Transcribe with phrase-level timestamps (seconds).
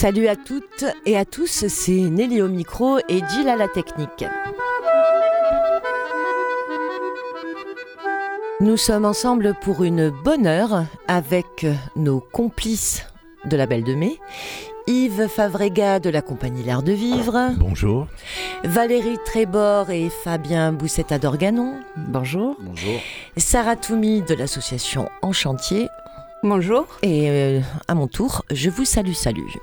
[0.00, 4.24] Salut à toutes et à tous, c'est Nelly au micro et Jill à la technique.
[8.60, 11.66] Nous sommes ensemble pour une bonne heure avec
[11.96, 13.06] nos complices
[13.46, 14.20] de la Belle de Mai,
[14.86, 17.50] Yves Favrega de la compagnie L'Air de Vivre.
[17.56, 18.06] Bonjour.
[18.62, 21.74] Valérie Trébor et Fabien Boussetta d'Organon.
[21.96, 22.56] Bonjour.
[22.60, 23.00] Bonjour.
[23.36, 25.88] Sarah Toumi de l'association En Chantier.
[26.44, 26.86] Bonjour.
[27.02, 29.56] Et euh, à mon tour, je vous salue, salut.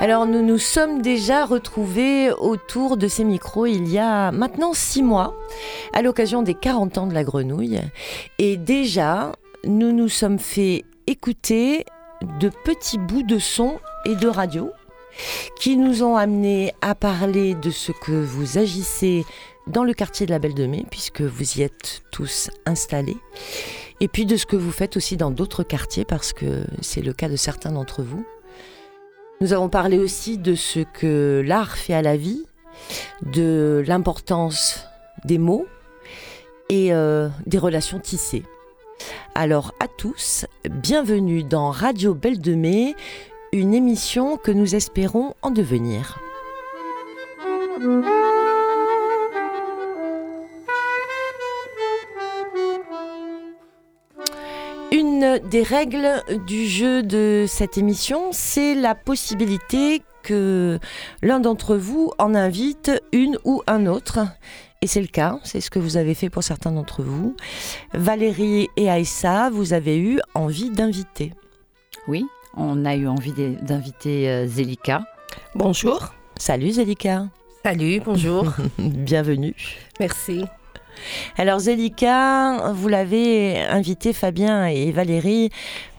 [0.00, 5.02] Alors nous nous sommes déjà retrouvés autour de ces micros il y a maintenant six
[5.02, 5.36] mois,
[5.92, 7.80] à l'occasion des 40 ans de la grenouille.
[8.38, 9.32] Et déjà,
[9.64, 11.84] nous nous sommes fait écouter
[12.38, 14.70] de petits bouts de son et de radio
[15.58, 19.24] qui nous ont amenés à parler de ce que vous agissez
[19.66, 23.16] dans le quartier de la Belle de Mai, puisque vous y êtes tous installés,
[24.00, 27.12] et puis de ce que vous faites aussi dans d'autres quartiers, parce que c'est le
[27.12, 28.24] cas de certains d'entre vous.
[29.40, 32.44] Nous avons parlé aussi de ce que l'art fait à la vie,
[33.22, 34.84] de l'importance
[35.24, 35.66] des mots
[36.68, 38.42] et euh, des relations tissées.
[39.36, 42.96] Alors à tous, bienvenue dans Radio Belle de Mai,
[43.52, 46.18] une émission que nous espérons en devenir.
[55.18, 60.78] Une des règles du jeu de cette émission, c'est la possibilité que
[61.22, 64.20] l'un d'entre vous en invite une ou un autre.
[64.80, 67.34] Et c'est le cas, c'est ce que vous avez fait pour certains d'entre vous.
[67.94, 71.32] Valérie et Aïssa, vous avez eu envie d'inviter.
[72.06, 72.24] Oui,
[72.56, 75.02] on a eu envie d'inviter euh, Zélika.
[75.56, 76.14] Bonjour.
[76.38, 77.26] Salut Zélika.
[77.64, 78.52] Salut, bonjour.
[78.78, 79.56] Bienvenue.
[79.98, 80.44] Merci.
[81.36, 85.50] Alors Zélika, vous l'avez invité Fabien et Valérie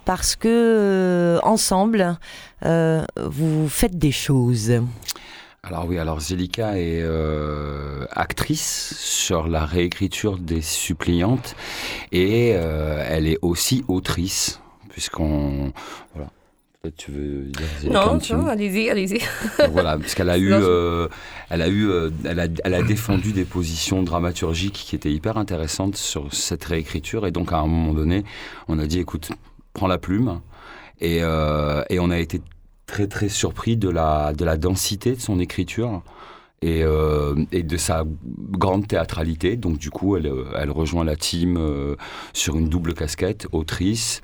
[0.09, 2.17] parce que euh, ensemble
[2.65, 4.73] euh, vous faites des choses.
[5.61, 11.55] Alors oui, alors Zélika est euh, actrice sur la réécriture des suppliantes
[12.11, 15.73] et elle est aussi autrice puisqu'on.
[16.81, 19.19] Peut-être tu veux dire Non, allez-y, allez-y.
[19.59, 21.09] Donc voilà, parce qu'elle a eu, euh,
[21.49, 25.35] elle a eu, euh, elle a, elle a défendu des positions dramaturgiques qui étaient hyper
[25.37, 28.23] intéressantes sur cette réécriture, et donc à un moment donné,
[28.69, 29.29] on a dit, écoute,
[29.73, 30.39] prends la plume,
[31.01, 32.41] et, euh, et on a été
[32.85, 36.01] très très surpris de la de la densité de son écriture.
[36.61, 38.03] Et, euh, et de sa
[38.51, 39.55] grande théâtralité.
[39.55, 41.95] Donc du coup, elle, elle rejoint la team euh,
[42.33, 44.21] sur une double casquette, autrice,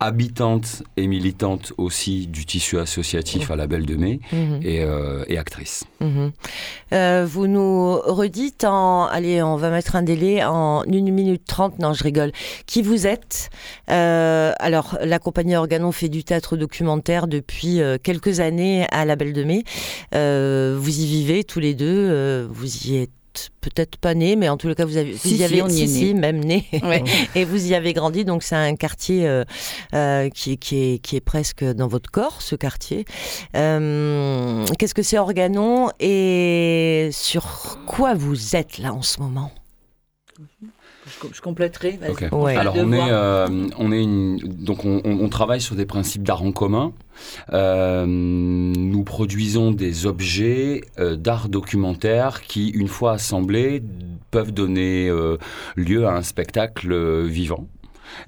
[0.00, 4.20] habitante et militante aussi du tissu associatif à la Belle de Mai
[4.62, 5.84] et, euh, et actrice.
[6.00, 6.30] Mhm.
[6.92, 9.06] Euh, vous nous redites en...
[9.06, 11.80] Allez, on va mettre un délai en 1 minute 30.
[11.80, 12.30] Non, je rigole.
[12.66, 13.50] Qui vous êtes
[13.90, 19.32] Euh, Alors, la compagnie Organon fait du théâtre documentaire depuis quelques années à la Belle
[19.32, 19.64] de Mai.
[20.12, 22.46] Vous y vivez tous les deux.
[22.50, 23.10] vous y êtes
[23.60, 25.68] peut-être pas nés, mais en les cas, vous, avez, vous Si, y si, avez on
[25.68, 26.66] y est si, si, même né.
[26.82, 27.02] Ouais.
[27.34, 29.44] Et vous y avez grandi, donc c'est un quartier euh,
[29.94, 33.04] euh, qui, qui, est, qui est presque dans votre corps, ce quartier.
[33.56, 39.50] Euh, Qu'est-ce que c'est Organon et sur quoi vous êtes là en ce moment?
[41.32, 41.98] Je, compléterai.
[42.00, 42.10] vas-y.
[42.10, 42.26] Ok.
[42.32, 42.56] Ouais.
[42.56, 43.46] Alors on est, euh,
[43.78, 46.92] on est une, donc on, on- on travaille sur des principes d'art en commun.
[47.52, 53.82] Euh, nous produisons des objets euh, d'art documentaire qui, une fois assemblés,
[54.30, 55.36] peuvent donner euh,
[55.76, 57.66] lieu à un spectacle euh, vivant.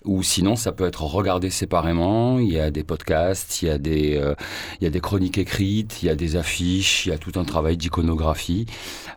[0.04, 2.38] Ou sinon, ça peut être regardé séparément.
[2.38, 4.34] Il y a des podcasts, il y a des, euh,
[4.80, 7.32] il y a des chroniques écrites, il y a des affiches, il y a tout
[7.38, 8.66] un travail d'iconographie.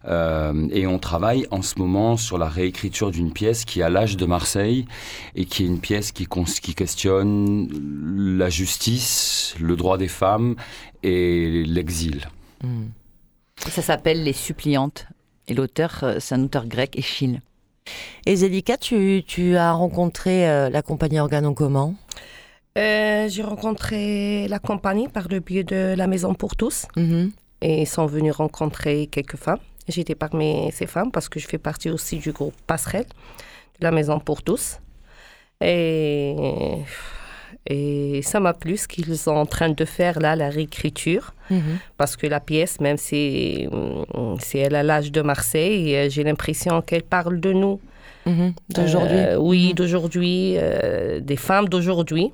[0.05, 4.17] Euh, et on travaille en ce moment sur la réécriture d'une pièce qui a l'âge
[4.17, 4.85] de Marseille
[5.35, 6.27] et qui est une pièce qui,
[6.61, 7.69] qui questionne
[8.37, 10.55] la justice, le droit des femmes
[11.03, 12.27] et l'exil.
[12.63, 12.87] Hmm.
[13.57, 15.07] Ça s'appelle Les Suppliantes.
[15.47, 17.41] Et l'auteur, euh, c'est un auteur grec, Échille.
[18.25, 21.95] Et Zélika, tu, tu as rencontré euh, la compagnie Organon comment?
[22.77, 27.31] Euh, J'ai rencontré la compagnie par le biais de la Maison pour tous Mhm.
[27.61, 29.59] et ils sont venus rencontrer quelques femmes.
[29.87, 33.05] J'étais parmi ces femmes parce que je fais partie aussi du groupe Passerelle
[33.79, 34.79] de la Maison pour tous.
[35.61, 36.35] Et,
[37.67, 41.33] et ça m'a plu ce qu'ils sont en train de faire là, la réécriture.
[41.49, 41.77] Mhm.
[41.97, 46.23] Parce que la pièce, même si, hum, si elle a l'âge de Marseille, euh, j'ai
[46.23, 47.79] l'impression qu'elle parle de nous.
[48.25, 48.53] Mhm.
[48.69, 52.31] D'aujourd'hui Euh, oui, d'aujourd'hui, euh, des femmes d'aujourd'hui.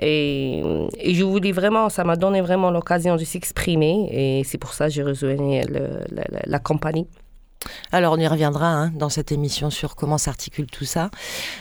[0.00, 0.62] Et,
[0.98, 4.08] et je voulais vraiment, ça m'a donné vraiment l'occasion de s'exprimer.
[4.10, 7.06] Et c'est pour ça que j'ai rejoint le- la, la- la compagnie.
[7.92, 11.10] Alors on y reviendra hein, dans cette émission sur comment s'articule tout ça.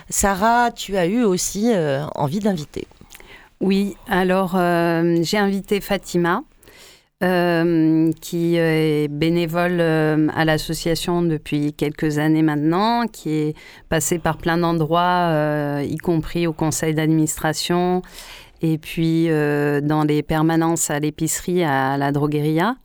[0.09, 2.87] Sarah, tu as eu aussi euh, envie d'inviter.
[3.61, 6.43] Oui, alors euh, j'ai invité Fatima,
[7.23, 13.55] euh, qui est bénévole à l'association depuis quelques années maintenant, qui est
[13.87, 18.01] passée par plein d'endroits, y compris au conseil d'administration,
[18.61, 22.75] et puis dans les permanences à l'épicerie, à la drogueria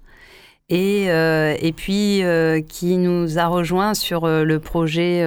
[0.68, 5.24] et, euh, et puis euh, qui nous a rejoint sur euh, le projet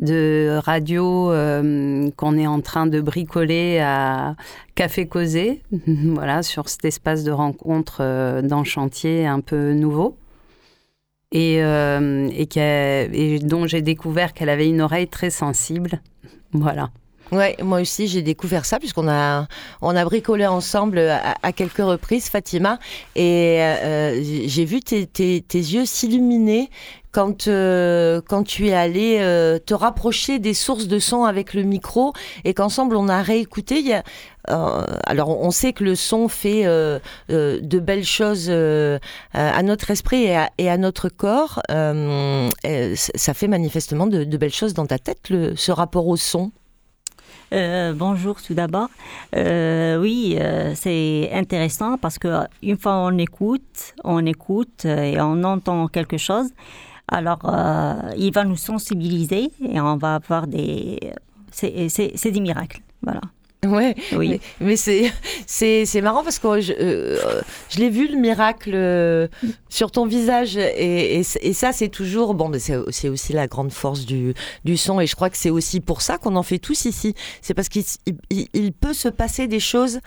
[0.00, 1.32] de radio
[2.16, 4.36] qu'on est en train de bricoler à
[4.74, 10.16] Café Causé, voilà, sur cet espace de rencontre d'un chantier un peu nouveau.
[11.30, 16.00] Et, et dont j'ai découvert qu'elle avait une oreille très sensible.
[16.52, 16.90] Voilà.
[17.30, 19.48] Ouais, moi aussi j'ai découvert ça puisqu'on a
[19.82, 22.78] on a bricolé ensemble à, quelques reprises, Fatima,
[23.16, 26.70] et euh, j'ai vu tes, tes, tes yeux s'illuminer
[27.12, 31.64] quand euh, quand tu es allé euh, te rapprocher des sources de son avec le
[31.64, 32.14] micro
[32.44, 33.82] et qu'ensemble on a réécouté.
[33.82, 34.04] Y a,
[35.04, 40.50] alors on sait que le son fait de belles choses à notre esprit et à,
[40.56, 41.60] et à notre corps.
[42.94, 46.52] ça fait manifestement de, de, belles choses dans ta tête, le, ce rapport au son.
[47.52, 48.88] Euh, bonjour tout d'abord.
[49.34, 55.42] Euh, oui, euh, c'est intéressant parce que une fois on écoute, on écoute et on
[55.44, 56.50] entend quelque chose,
[57.08, 57.40] alors
[58.16, 60.98] il va nous sensibiliser et on va avoir des,
[61.50, 63.20] c'est des miracles, voilà.
[63.66, 64.40] Ouais, oui.
[64.60, 64.76] Mais,
[65.46, 69.26] c'est, c'est, marrant parce que je, euh, je l'ai vu le miracle euh,
[69.68, 74.06] sur ton visage et, et, ça c'est toujours bon, mais c'est, aussi la grande force
[74.06, 74.34] du,
[74.64, 77.14] du son et je crois que c'est aussi pour ça qu'on en fait tous ici.
[77.42, 77.84] C'est parce qu'il
[78.30, 80.00] il peut se passer des choses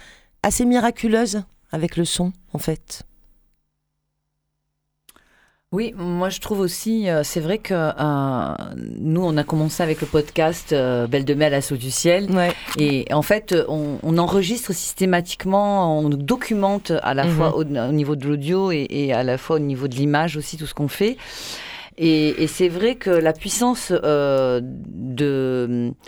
[0.43, 3.03] assez miraculeuses avec le son en fait.
[5.73, 8.53] Oui, moi je trouve aussi, euh, c'est vrai que euh,
[8.99, 12.27] nous on a commencé avec le podcast euh, Belle de Mai à l'assaut du ciel,
[12.77, 17.77] et en fait on, enregistre systématiquement, on documente à la fois mhm.
[17.77, 20.73] au, niveau de l'audio et, à la fois au niveau de l'image aussi tout ce
[20.73, 21.15] qu'on fait.
[21.97, 24.59] Et, c'est vrai que la puissance de,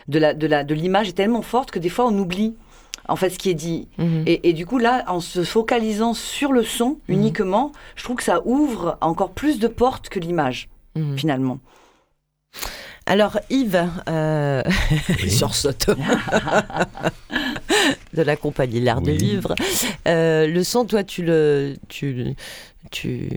[0.09, 2.53] de l'image est tellement forte que des fois on oublie
[3.07, 3.87] en fait ce qui est dit.
[3.97, 4.23] Mhm.
[4.25, 7.15] Et, du coup là, en se focalisant sur le son mhm.
[7.15, 11.17] uniquement, je trouve que ça ouvre encore plus de portes que l'image mhm.
[11.17, 11.59] finalement.
[13.05, 14.63] Alors Yves, euh,
[15.27, 15.89] sursaute
[18.13, 19.55] de la compagnie L'Art de Vivre.
[20.07, 22.35] Euh, le son, toi, tu le, tu,
[22.91, 23.29] tu,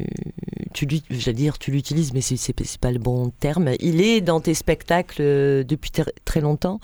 [0.73, 3.71] tu, j'allais dire, tu l'utilises, mais c'est, c'est, pas le bon terme.
[3.81, 5.91] Il est dans tes spectacles euh, depuis
[6.25, 6.81] très longtemps.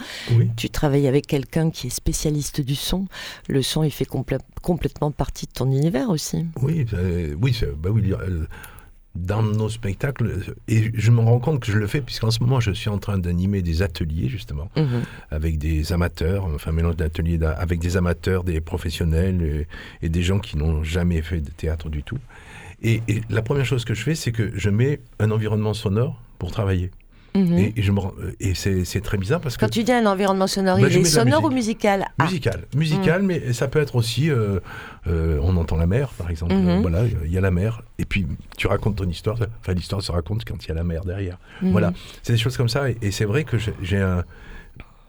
[0.57, 3.07] Tu travailles avec quelqu'un qui est spécialiste du son.
[3.49, 4.07] Le son, il fait
[4.63, 6.47] complètement partie de ton univers aussi.
[6.61, 6.87] Oui,
[7.41, 8.15] oui, bah oui
[9.15, 12.61] dans nos spectacles, et je me rends compte que je le fais puisqu'en ce moment
[12.61, 15.03] je suis en train d'animer des ateliers justement mhm.
[15.31, 19.67] avec des amateurs, enfin mélange d'ateliers avec des amateurs, des professionnels
[20.01, 22.19] et, des gens qui n'ont jamais fait de théâtre du tout.
[22.83, 26.51] Et, la première chose que je fais, c'est que je mets un environnement sonore pour
[26.51, 26.91] travailler.
[27.35, 27.59] Mhm.
[27.59, 27.93] Et, je
[28.41, 29.65] et c'est très bizarre parce que.
[29.65, 32.05] Quand tu dis un environnement sonore, bah, il est sonore ou musical?
[32.19, 32.25] Ah.
[32.25, 33.27] Musical, musical, mhm.
[33.27, 34.31] mais ça peut être aussi.
[34.31, 34.61] Euh,
[35.07, 36.55] euh, on entend la mer, par exemple.
[36.55, 36.83] Mhm.
[36.83, 37.83] Voilà, il y a la mer.
[37.99, 38.27] Et puis
[38.59, 39.39] tu racontes ton histoire.
[39.61, 41.39] Enfin, l'histoire se raconte quand il y a la mer derrière.
[41.63, 42.91] Voilà, c'est des choses comme ça.
[42.91, 44.25] Et, c'est vrai que j'ai un.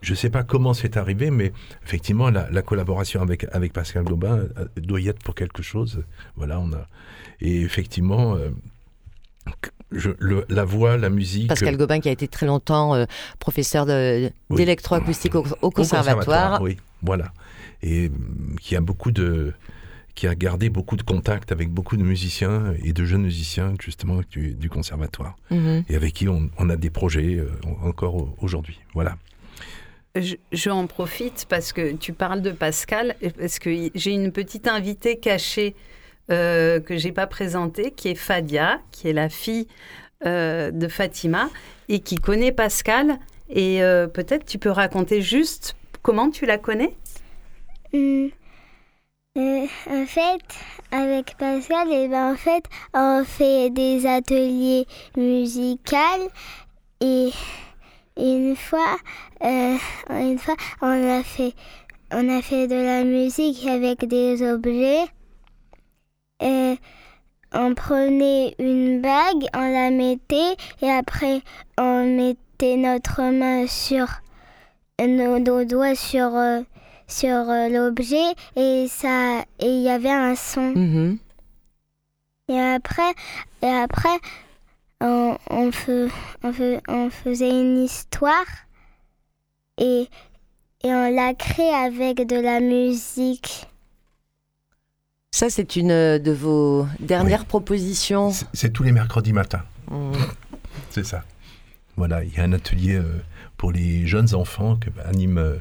[0.03, 1.51] Je ne sais pas comment c'est arrivé, mais
[1.83, 6.03] effectivement, la, collaboration avec, avec Pascal Gobin euh, doit y être pour quelque chose.
[6.35, 6.87] Voilà, on a.
[7.41, 8.37] Et effectivement
[10.49, 11.47] la voix, la musique.
[11.47, 13.05] Pascal Gobin qui a été très longtemps euh,
[13.39, 13.85] professeur
[14.49, 16.61] d'électroacoustique au, conservatoire.
[16.61, 17.33] Oui, voilà.
[17.81, 19.53] Et mm, qui a beaucoup de
[20.15, 24.21] qui a gardé beaucoup de contacts avec beaucoup de musiciens et de jeunes musiciens justement
[24.29, 25.85] du, conservatoire mhm.
[25.89, 27.49] et avec qui on, a des projets euh,
[27.81, 28.79] encore aujourd'hui.
[28.93, 29.17] Voilà.
[30.15, 34.67] Je, je, en profite parce que tu parles de Pascal, parce que j'ai une petite
[34.67, 35.75] invitée cachée
[36.31, 39.67] euh, que j'ai pas présentée, qui est Fadia, qui est la fille
[40.25, 41.49] euh, de Fatima
[41.89, 43.17] et qui connaît Pascal.
[43.49, 46.95] Et euh, peut-être tu peux raconter juste comment tu la connais?
[47.91, 48.27] Hmm.
[49.35, 50.43] En fait,
[50.91, 54.85] avec Pascal, et eh ben, en fait, on fait des ateliers
[55.17, 56.29] musicaux
[57.01, 57.31] et
[58.17, 58.97] une fois,
[59.41, 61.53] une fois, on a fait,
[62.11, 65.05] on a fait de la musique avec des objets
[66.39, 66.77] et
[67.53, 71.41] on prenait une bague, on la mettait et après
[71.77, 74.07] on mettait notre main sur
[74.99, 76.61] nos, doigts sur euh,
[77.07, 80.73] sur euh, l'objet et ça et il y avait un son.
[80.73, 81.17] Mm-hmm.
[82.49, 83.13] Et après
[83.61, 84.19] et après
[85.53, 85.71] on,
[86.43, 86.51] on,
[86.87, 88.45] on, faisait une histoire
[89.77, 90.07] et,
[90.83, 93.67] et on l'a créée avec de la musique.
[95.31, 98.31] Ça, c'est une de vos dernières propositions.
[98.53, 99.63] C'est tous les mercredis matins.
[99.89, 100.13] Mmh.
[100.91, 101.23] c'est ça.
[101.95, 103.23] Voilà, il y a un atelier euh,
[103.57, 105.57] pour les jeunes enfants que anime euh,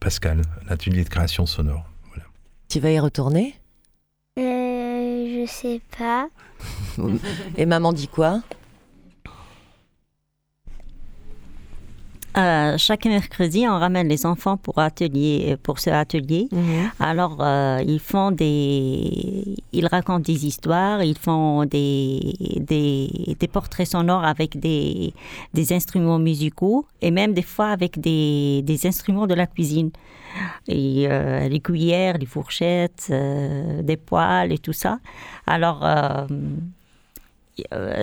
[0.00, 1.84] Pascal, un atelier de création sonore.
[2.08, 2.24] Voilà.
[2.68, 3.54] Tu vas y retourner?
[4.38, 6.28] Euh, Je sais pas.
[7.56, 8.42] Et maman dit quoi?
[12.36, 16.48] Euh, chaque mercredi, on ramène les enfants pour atelier, pour ce atelier.
[16.50, 16.90] Mhm.
[16.98, 23.86] Alors, euh, ils font des, ils racontent des histoires, ils font des, des, des portraits
[23.86, 25.12] sonores avec des,
[25.52, 29.90] des, instruments musicaux et même des fois avec des, des instruments de la cuisine.
[30.68, 34.98] Et euh, les cuillères, les fourchettes, des poêles et tout ça.
[35.46, 35.84] Alors,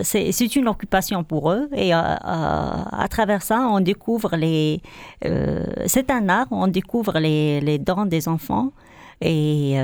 [0.04, 4.82] c'est une occupation pour eux et euh, euh, à travers ça, on découvre les.
[5.88, 8.72] c'est un art, on découvre les, les dents des enfants
[9.22, 9.78] et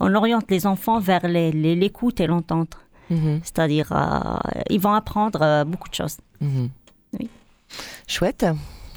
[0.00, 2.78] on oriente les enfants vers l'écoute et l'entendre.
[3.10, 3.40] Mhm.
[3.42, 3.92] C'est-à-dire,
[4.70, 6.18] ils vont apprendre beaucoup de choses.
[6.40, 6.68] Mhm.
[8.06, 8.46] Chouette.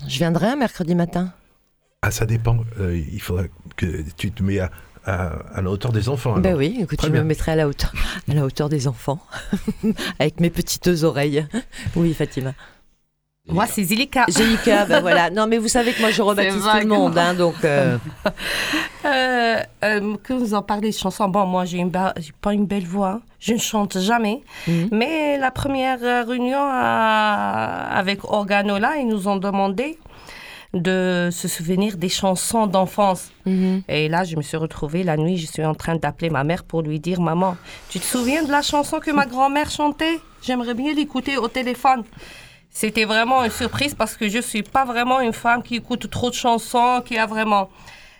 [0.07, 1.33] Je viendrai un mercredi matin.
[2.03, 2.59] Ah, ça dépend.
[2.79, 3.43] il faudra
[3.75, 4.71] que tu te mets à
[5.05, 6.37] à, la hauteur des enfants.
[6.37, 7.93] Ben oui, écoute, je me mettrai à la hauteur,
[8.29, 9.19] à la hauteur des enfants,
[10.19, 11.45] avec mes petites oreilles.
[11.95, 12.53] Oui, Fatima.
[13.47, 14.25] Moi, c'est Zilika.
[14.29, 15.29] Zilika, ben voilà.
[15.29, 17.55] Non, mais vous savez que moi, je rebaptise tout le monde, hein, donc.
[17.63, 17.97] Euh...
[19.03, 21.83] Euh, euh, que vous en parlez de chansons, bon, moi, j'ai
[22.39, 23.19] pas une belle voix.
[23.39, 24.43] Je ne chante jamais.
[24.67, 24.89] Mhm.
[24.91, 29.97] Mais la première réunion avec Organola, ils nous ont demandé
[30.73, 33.31] de se souvenir des chansons d'enfance.
[33.45, 33.83] Mhm.
[33.89, 36.63] Et là, je me suis retrouvée la nuit, je suis en train d'appeler ma mère
[36.63, 37.57] pour lui dire Maman,
[37.89, 40.19] tu te souviens de la chanson que ma grand-mère chantait?
[40.41, 42.03] J'aimerais bien l'écouter au téléphone.
[42.69, 46.09] C'était vraiment une surprise parce que je ne suis pas vraiment une femme qui écoute
[46.09, 47.69] trop de chansons, qui a vraiment.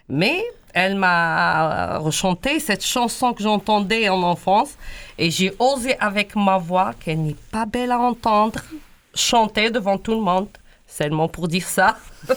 [0.09, 0.43] Mais
[0.73, 4.75] elle m'a rechanté cette chanson que j'entendais en enfance
[5.17, 8.59] et j'ai osé avec ma voix, qu'elle n'est pas belle à entendre,
[9.15, 10.49] chanter devant tout le monde
[10.91, 11.97] seulement pour dire ça.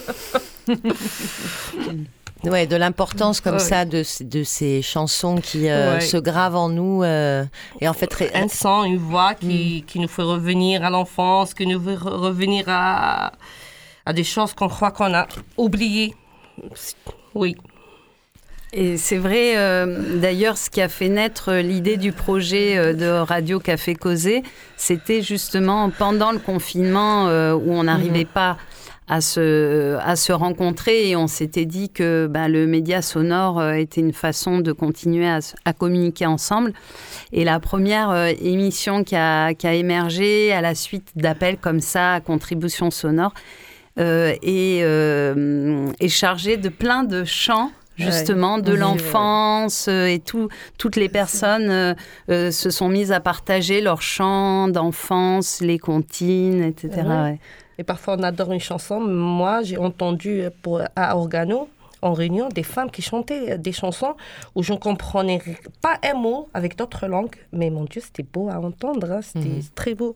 [2.44, 7.02] ouais, de l'importance comme ça de, de, ces chansons qui euh, se gravent en nous
[7.02, 7.44] euh,
[7.80, 9.86] et en fait un son, une voix qui, mm.
[9.86, 13.32] qui nous fait revenir à l'enfance, qui nous fait revenir à,
[14.06, 16.14] à des choses qu'on croit qu'on a oubliées.
[17.34, 17.56] Oui.
[18.76, 23.06] Et c'est vrai, euh, d'ailleurs, ce qui a fait naître l'idée du projet euh, de
[23.06, 24.42] Radio Café Causé,
[24.76, 28.34] c'était justement pendant le confinement euh, où on n'arrivait mhm.
[28.34, 28.58] pas
[29.06, 34.00] à se, à se rencontrer et on s'était dit que ben, le média sonore était
[34.00, 36.72] une façon de continuer à, à communiquer ensemble.
[37.32, 42.14] Et la première émission qui a, qui a émergé à la suite d'appels comme ça
[42.14, 43.34] à contribution sonore
[43.98, 50.48] est, est chargée de plein de chants justement de l'enfance euh, et tout,
[50.78, 51.94] toutes les personnes euh,
[52.30, 57.36] euh, se sont mises à partager leurs chants d'enfance, les comptines, etc.
[57.78, 59.00] Et parfois on adore une chanson.
[59.00, 61.68] Moi j'ai entendu pour, à Organo
[62.02, 64.14] en réunion des femmes qui chantaient des chansons
[64.54, 65.40] où je ne comprenais
[65.80, 67.36] pas un mot avec d'autres langues.
[67.52, 69.20] Mais mon Dieu, c'était beau à entendre, hein.
[69.22, 69.62] c'était mhm.
[69.74, 70.14] très beau.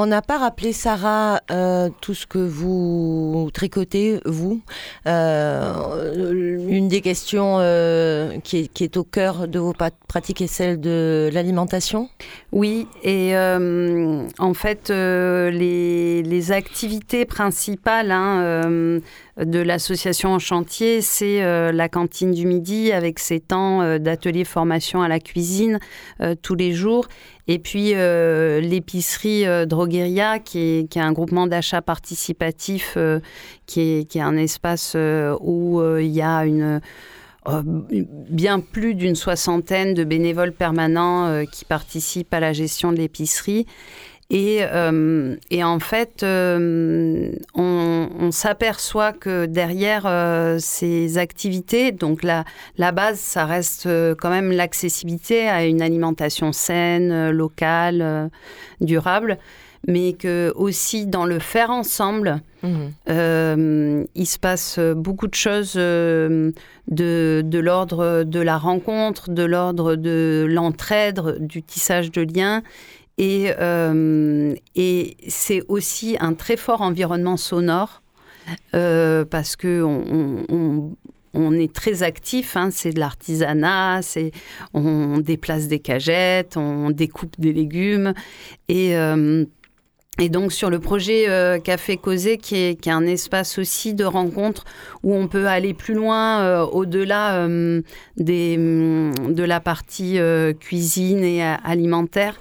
[0.00, 4.60] On n'a pas rappelé, Sarah, euh, tout ce que vous tricotez, vous.
[5.08, 9.74] Euh, une des questions euh, qui, est, au cœur de vos
[10.06, 12.08] pratiques est celle de l'alimentation
[12.52, 19.00] Oui, et en fait, les, activités principales hein,
[19.36, 21.40] de l'association en chantier, c'est
[21.72, 25.80] la cantine du midi avec ses temps d'atelier formation à la cuisine
[26.42, 27.08] tous les jours
[27.48, 33.20] et puis l'épicerie euh, Drogueria, qui est, un groupement d'achat participatif, euh,
[33.66, 34.96] qui, est, un espace
[35.40, 36.44] où il y a
[38.30, 43.66] bien plus d'une soixantaine de bénévoles permanents qui participent à la gestion de l'épicerie.
[44.30, 53.18] Et, euh, en fait, euh, on, s'aperçoit que derrière euh, ces activités, donc la base,
[53.18, 58.30] ça reste quand même l'accessibilité à une alimentation saine, locale,
[58.82, 59.38] durable,
[59.86, 62.68] mais que aussi dans le faire ensemble, mmh.
[64.14, 66.52] il se passe beaucoup de choses de,
[66.88, 72.62] de l'ordre de la rencontre, de l'ordre de l'entraide, du tissage de liens.
[73.18, 78.02] Et, euh, et c'est aussi un très fort environnement sonore
[78.74, 80.96] euh, parce que on,
[81.34, 84.30] on est très actif, hein, c'est de l'artisanat, c'est
[84.72, 88.14] on déplace des cagettes, on découpe des légumes.
[88.68, 89.44] Et euh,
[90.20, 93.94] et donc sur le projet euh, Café Causé, qui est, qui est, un espace aussi
[93.94, 94.64] de rencontre
[95.02, 97.46] où on peut aller plus loin, euh, au-delà
[98.16, 100.18] des, de la partie
[100.60, 102.38] cuisine et alimentaire.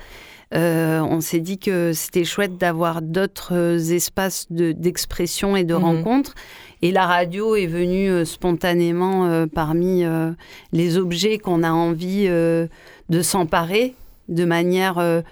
[0.51, 6.33] on s'est dit que c'était chouette d'avoir d'autres espaces d'expression et de mmh rencontre.
[6.81, 10.31] Et la radio est venue euh, spontanément euh, parmi euh,
[10.71, 13.95] les objets qu'on a envie de s'emparer
[14.27, 15.23] de manière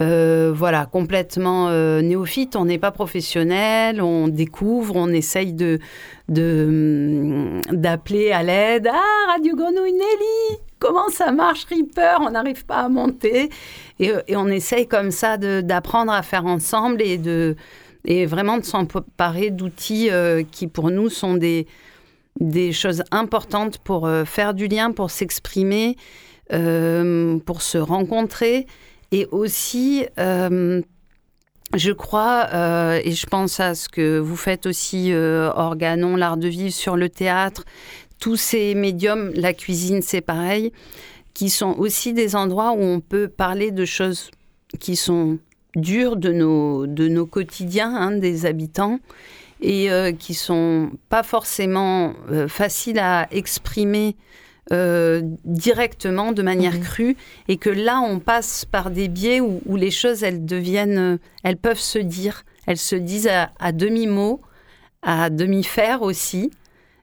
[0.00, 2.56] voilà, complètement néophyte.
[2.56, 5.78] On n'est pas professionnel, on découvre, on essaye de,
[6.36, 8.88] hum, d'appeler à l'aide.
[8.90, 12.18] Ah, Radio Grenouille Nelly, comment ça marche, Reaper?
[12.20, 13.50] On n'arrive pas à monter.
[13.98, 17.56] Et, et, on essaye comme ça d'apprendre à faire ensemble et de,
[18.04, 21.66] et vraiment de s'emparer d'outils euh, qui pour nous sont des,
[22.38, 25.96] des choses importantes pour euh, faire du lien, pour s'exprimer,
[26.52, 28.66] euh, pour se rencontrer
[29.12, 32.48] et aussi, je crois,
[33.04, 37.08] et je pense à ce que vous faites aussi, Organon, l'art de vivre sur le
[37.08, 37.64] théâtre,
[38.20, 40.72] tous ces médiums, la cuisine c'est pareil,
[41.34, 44.30] qui sont aussi des endroits où on peut parler de choses
[44.78, 45.38] qui sont
[45.74, 48.98] durs de nos, de nos quotidiens hein, des habitants
[49.60, 54.16] et euh, qui sont pas forcément euh, faciles à exprimer
[54.72, 56.80] euh, directement, de manière mmh.
[56.80, 57.16] crue,
[57.48, 61.56] et que là, on passe par des biais où, où, les choses, elles deviennent, elles
[61.56, 64.40] peuvent se dire, elles se disent à, à demi-mot,
[65.02, 66.50] à demi-faire aussi,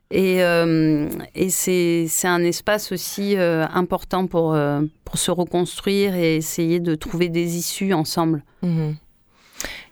[0.10, 6.38] et, euh, et c'est un espace aussi euh, important pour, euh, pour se reconstruire et
[6.38, 8.44] essayer de trouver des issues ensemble.
[8.62, 8.96] Mhm.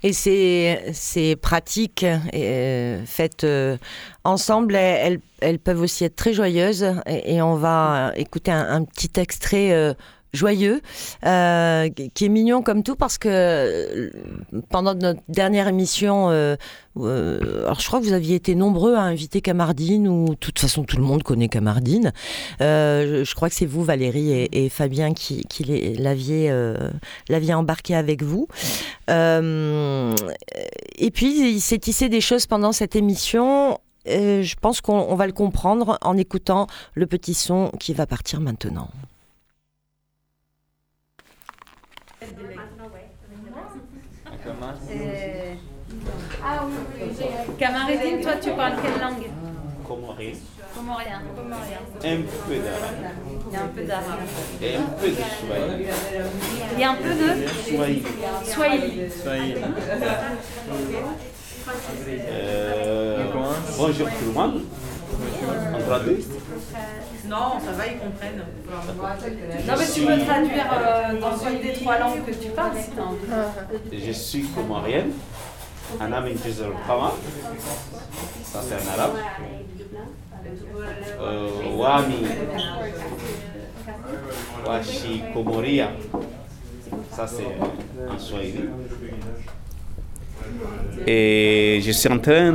[0.04, 2.06] Et ces, pratiques
[3.06, 3.46] faites
[4.24, 6.86] ensemble, elles, elles, peuvent aussi être très joyeuses.
[7.08, 9.96] Et, on va écouter un, un petit extrait
[10.36, 10.82] joyeux,
[11.26, 14.10] euh, qui est mignon comme tout parce que euh,
[14.70, 16.56] pendant notre dernière émission, euh,
[16.96, 20.98] je crois que vous aviez été nombreux à inviter Camardine, ou de toute façon tout
[20.98, 22.14] le monde connaît Camardine.
[22.60, 25.64] Je, crois que c'est vous, Valérie et, Fabien, qui, qui
[25.98, 28.48] l'aviez embarqué avec vous.
[29.08, 33.80] et puis il s'est tissé des choses pendant cette émission.
[34.06, 38.90] je pense qu'on va le comprendre en écoutant le petit son qui va partir maintenant.
[46.44, 47.08] Ah oui, oui,
[47.60, 49.28] Camarédine, toi, tu parles quelle langue?
[49.88, 50.34] Comorien.
[50.76, 51.22] Comorien.
[52.04, 52.96] Un peu d'arabe.
[53.48, 54.20] Il y a un peu d'arabe.
[54.62, 55.86] Et un peu de swahili.
[56.74, 58.04] Il y a un peu de Swahili.
[58.44, 59.10] Swahili.
[59.12, 59.56] Swahili.
[62.30, 63.24] Euh,
[63.78, 64.62] bonjour tout le monde.
[67.30, 68.44] Non, ça va, ils comprennent.
[69.68, 72.74] Non, mais tu peux traduire euh, dans une des trois langues que tu parles,
[73.92, 75.12] Je suis comorienne.
[76.00, 76.12] Al
[78.44, 79.18] Ça, c'est en arabe.
[81.20, 82.26] Euh, wami.
[84.68, 85.92] Washi Komoria.
[87.12, 87.46] Ça, c'est
[88.14, 88.70] en swahili.
[91.08, 92.54] Et je suis en train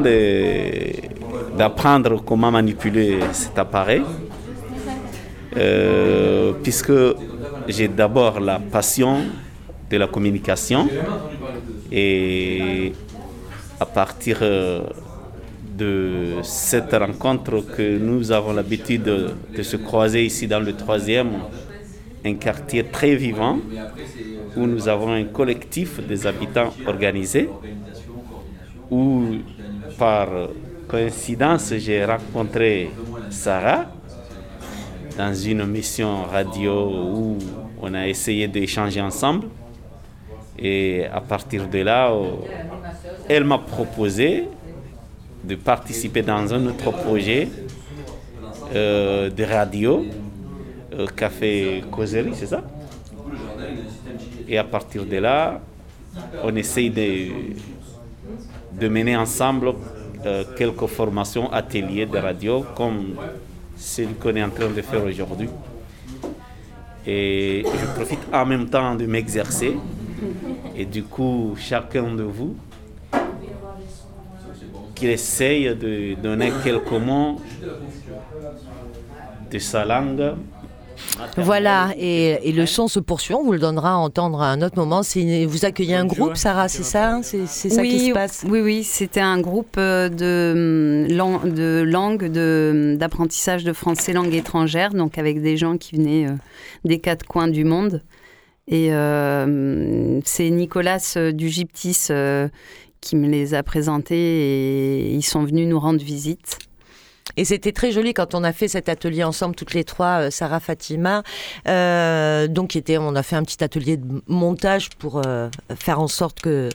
[1.56, 4.02] d'apprendre comment manipuler cet appareil.
[5.56, 6.92] Euh, puisque
[7.66, 9.24] j'ai d'abord la passion
[9.90, 10.88] de la communication
[11.90, 12.92] et
[13.80, 14.82] à partir euh,
[15.76, 21.30] de cette rencontre que nous avons l'habitude de, se croiser ici dans le troisième,
[22.24, 23.58] un quartier très vivant
[24.56, 27.48] où nous avons un collectif des habitants organisés,
[28.90, 29.24] où
[29.98, 30.28] par
[30.86, 32.90] coïncidence j'ai rencontré
[33.30, 33.86] Sarah,
[35.20, 36.74] dans une mission radio
[37.14, 37.36] où
[37.82, 39.48] on a essayé d'échanger ensemble.
[40.58, 42.24] Et à partir de là, euh,
[43.28, 44.44] elle m'a proposé
[45.44, 47.48] de participer dans un autre projet
[48.74, 50.06] euh, de radio,
[50.94, 52.62] euh, Café Causerie, c'est ça?
[54.48, 55.60] Et à partir de là,
[56.42, 57.10] on essaye de,
[58.80, 59.74] de mener ensemble
[60.56, 63.16] quelques formations, ateliers de radio, comme
[63.80, 65.48] ce qu'on est en train de faire aujourd'hui.
[67.06, 69.76] Et je profite en même temps de m'exercer.
[70.76, 72.54] Et du coup, chacun de vous,
[74.94, 77.40] qu'il essaye de donner quelques mots
[79.50, 80.34] de sa langue
[81.36, 83.34] Voilà, et, le son se poursuit.
[83.34, 85.00] On vous le donnera à entendre à un autre moment.
[85.00, 88.44] Vous accueillez un groupe, Sarah, c'est ça hein C'est ça qui se passe?
[88.48, 91.08] Oui, oui, c'était un groupe euh, de,
[91.48, 92.26] de langue,
[92.96, 96.34] d'apprentissage de, français langue étrangère, donc avec des gens qui venaient euh,
[96.84, 98.02] des quatre coins du monde.
[98.68, 102.08] Et euh, c'est Nicolas Dugiptis
[103.00, 106.58] qui me les a présentés et ils sont venus nous rendre visite.
[107.40, 110.30] Et c'était très joli quand on a fait cet atelier ensemble, toutes les trois, euh,
[110.30, 111.22] Sarah, Fatima.
[111.68, 116.40] Euh, donc, on a fait un petit atelier de montage pour euh, faire en sorte
[116.40, 116.68] que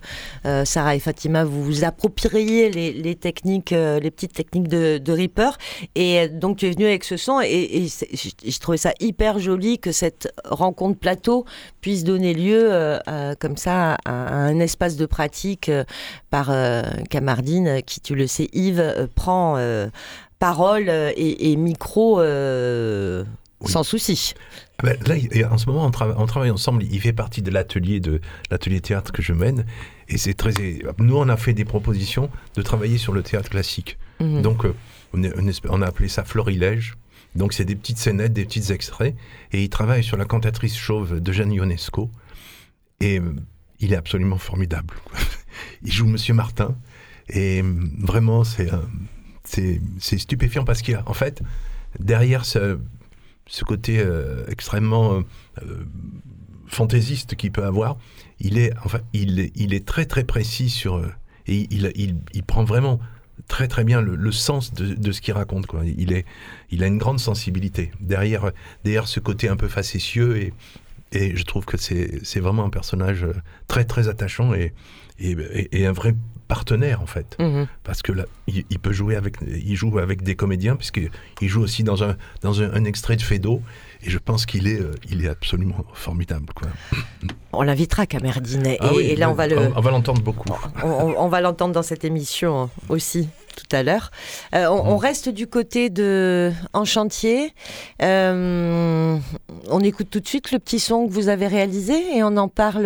[0.63, 5.57] Sarah et Fatima vous vous appropriez les, techniques, les petites techniques de, Reaper.
[5.93, 9.91] Et donc, tu es venu avec ce son et, je, trouvais ça hyper joli que
[9.91, 11.45] cette rencontre plateau
[11.81, 12.99] puisse donner lieu
[13.39, 15.69] comme ça à, un espace de pratique
[16.31, 16.51] par
[17.09, 19.57] Camardine qui, tu le sais, Yves, prend
[20.39, 23.23] parole euh, et, micro euh,
[23.65, 24.33] sans souci.
[24.79, 26.83] Ah ben, là, en ce moment, on, travaille ensemble.
[26.83, 28.19] Il fait partie de l'atelier de
[28.51, 29.65] l'atelier théâtre que je mène,
[30.09, 30.51] et c'est très.
[30.99, 33.97] Nous, on a fait des propositions de travailler sur le théâtre classique.
[34.19, 34.41] Mhm.
[34.41, 34.73] Donc, euh,
[35.13, 36.95] on, a appelé ça Florilège.
[37.35, 39.15] Donc, c'est des petites scénettes, des petits extraits,
[39.51, 42.09] et il travaille sur la cantatrice chauve de Jeanne Ionesco,
[43.01, 43.19] et
[43.79, 44.93] il est absolument formidable.
[45.83, 46.75] il joue Monsieur Martin,
[47.27, 47.61] et
[47.97, 48.83] vraiment, c'est un
[49.45, 51.41] c'est stupéfiant parce qu'il y a, en fait,
[51.99, 52.77] derrière ce,
[53.65, 55.21] côté euh, extrêmement euh,
[55.63, 55.85] euh,
[56.67, 57.97] fantaisiste qu'il peut avoir,
[58.39, 61.01] il est, enfin, il est, très très précis sur.
[61.47, 62.99] et il, prend vraiment
[63.47, 65.67] très très bien le, sens de, ce qu'il raconte.
[65.67, 65.83] Quoi.
[65.85, 66.25] Il, est,
[66.71, 68.51] il a une grande sensibilité derrière,
[68.83, 70.53] derrière ce côté un peu facétieux et,
[71.13, 73.25] je trouve que c'est vraiment un personnage
[73.69, 74.73] très très attachant et,
[75.17, 76.13] et un vrai
[76.47, 77.67] partenaire en fait, mhm.
[77.83, 81.09] parce que là, il, peut jouer avec, il joue avec des comédiens puisqu'il
[81.49, 83.61] joue aussi dans un dans un, extrait de Fedo
[84.03, 86.67] et je pense qu'il est euh, il est absolument formidable quoi.
[87.53, 90.49] On l'invitera Camerdine et, ah et, là on va le on, va l'entendre beaucoup.
[90.83, 94.11] On, va l'entendre dans cette émission aussi tout à l'heure.
[94.53, 94.99] Euh, on, mhm.
[94.99, 97.53] reste du côté de En Chantier.
[98.03, 99.17] Euh,
[99.69, 102.49] on écoute tout de suite le petit son que vous avez réalisé et on en
[102.49, 102.85] parle,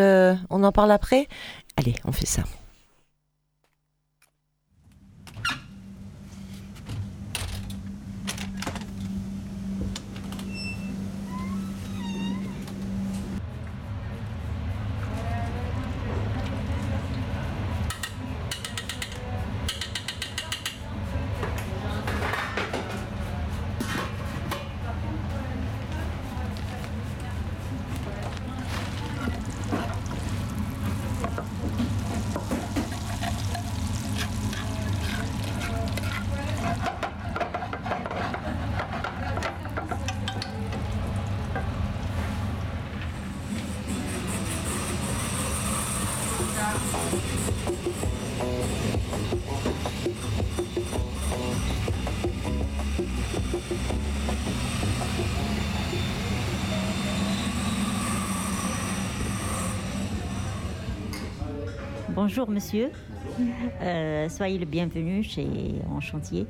[0.49, 1.27] on en parle après.
[1.75, 2.43] Allez, on fait ça.
[62.29, 62.91] Bonjour monsieur,
[63.81, 65.47] euh, soyez le bienvenu chez
[65.89, 66.45] En Chantier.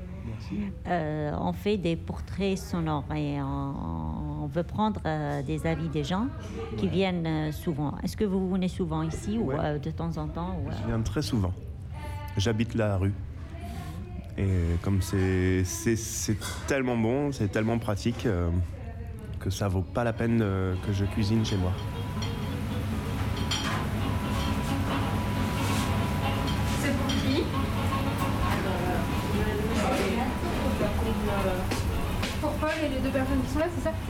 [0.85, 6.27] Euh, on fait des portraits sonores et on, veut prendre euh, des avis des gens
[6.75, 7.93] qui viennent souvent.
[8.03, 11.53] Est-ce que vous venez souvent ici ou de temps en temps Je viens très souvent.
[12.35, 13.13] J'habite la rue.
[14.37, 15.63] Et comme c'est
[16.67, 18.27] tellement bon, c'est tellement pratique
[19.39, 21.71] que ça vaut pas la peine que je cuisine chez moi.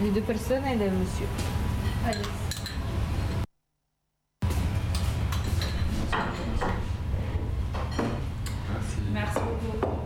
[0.10, 1.28] Les deux personnes et le monsieur.
[2.04, 2.18] Allez.
[9.14, 9.36] Merci.
[9.36, 9.98] beaucoup.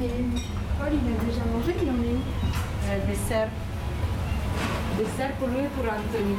[0.00, 0.08] Et
[0.78, 2.20] Paul, il a déjà mangé, il en est où?
[2.90, 3.48] Euh, Dessert.
[4.96, 6.36] Dessert pour lui pour Anthony.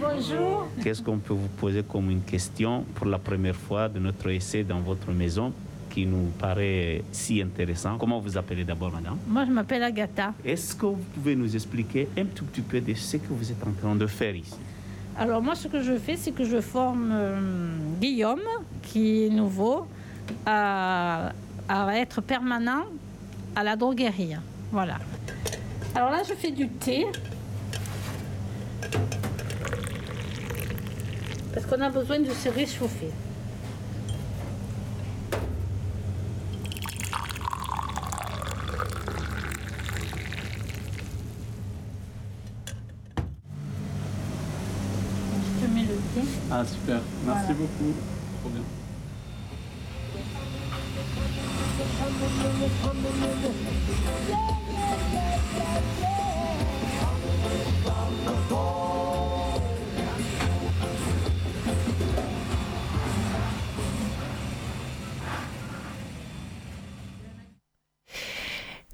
[0.00, 0.66] Bonjour.
[0.82, 4.64] Qu'est-ce qu'on peut vous poser comme une question pour la première fois de notre essai
[4.64, 5.52] dans votre maison?
[5.90, 7.98] Qui nous paraît si intéressant.
[7.98, 9.18] Comment vous appelez d'abord, madame?
[9.26, 10.32] Moi, je m'appelle Agatha.
[10.44, 13.62] Est-ce que vous pouvez nous expliquer un tout petit peu de ce que vous êtes
[13.66, 14.56] en train de faire ici?
[15.18, 17.38] Alors, moi, ce que je fais, c'est que je forme euh,
[18.00, 18.40] Guillaume,
[18.82, 19.86] qui est nouveau,
[20.46, 21.32] à,
[21.68, 22.84] à être permanent
[23.54, 24.36] à la droguerie.
[24.70, 24.98] Voilà.
[25.94, 27.06] Alors là, je fais du thé.
[31.52, 33.10] Parce qu'on a besoin de se réchauffer.
[46.50, 47.94] Ah super, merci beaucoup.
[48.42, 48.62] Trop bien.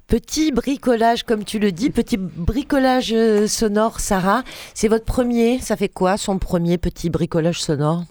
[0.07, 4.43] Petit bricolage, comme tu le dis, petit bricolage euh, sonore, Sarah.
[4.73, 8.05] C'est votre premier, ça fait quoi son premier petit bricolage sonore?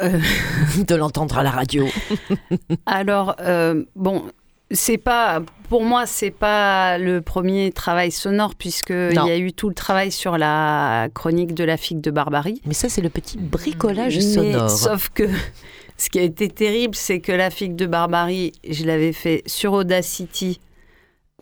[0.00, 0.20] Euh.
[0.86, 1.84] De l'entendre à la radio.
[2.86, 4.22] Alors, euh, bon,
[4.70, 9.52] c'est pas pour moi c'est pas le premier travail sonore puisque il y a eu
[9.52, 12.60] tout le travail sur la chronique de la figue de Barbarie.
[12.66, 14.70] Mais ça c'est le petit bricolage sonore.
[14.70, 15.28] Sauf que
[16.00, 19.74] ce qui a été terrible, c'est que la figue de Barbarie, je l'avais fait sur
[19.74, 20.58] Audacity.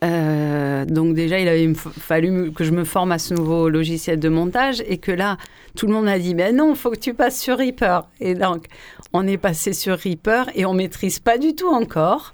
[0.05, 4.29] Euh, donc déjà, il avait fallu que je me forme à ce nouveau logiciel de
[4.29, 5.37] montage et que là,
[5.77, 8.01] tout le monde a dit, mais non, faut que tu passes sur Reaper.
[8.21, 8.66] Et donc,
[9.12, 12.33] on est passé sur Reaper et on maîtrise pas du tout encore.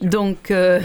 [0.00, 0.80] Donc, euh,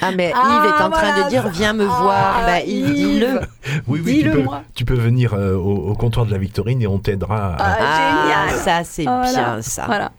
[0.00, 2.38] ah, mais Yves est en train de ah, dire Viens me voir.
[2.40, 3.40] Ah, bah, Yves, dis-le.
[3.86, 6.98] Oui, oui, tu peux, tu peux, venir euh, au, comptoir de la Victorine et on
[6.98, 7.56] t'aidera.
[7.58, 9.84] Ah, génial Ça, c'est bien, ça.
[9.86, 10.12] Voilà.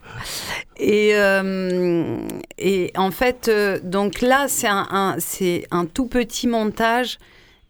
[0.78, 2.18] Et, euh,
[2.58, 7.18] et en fait, euh, donc là, c'est un, c'est un tout petit montage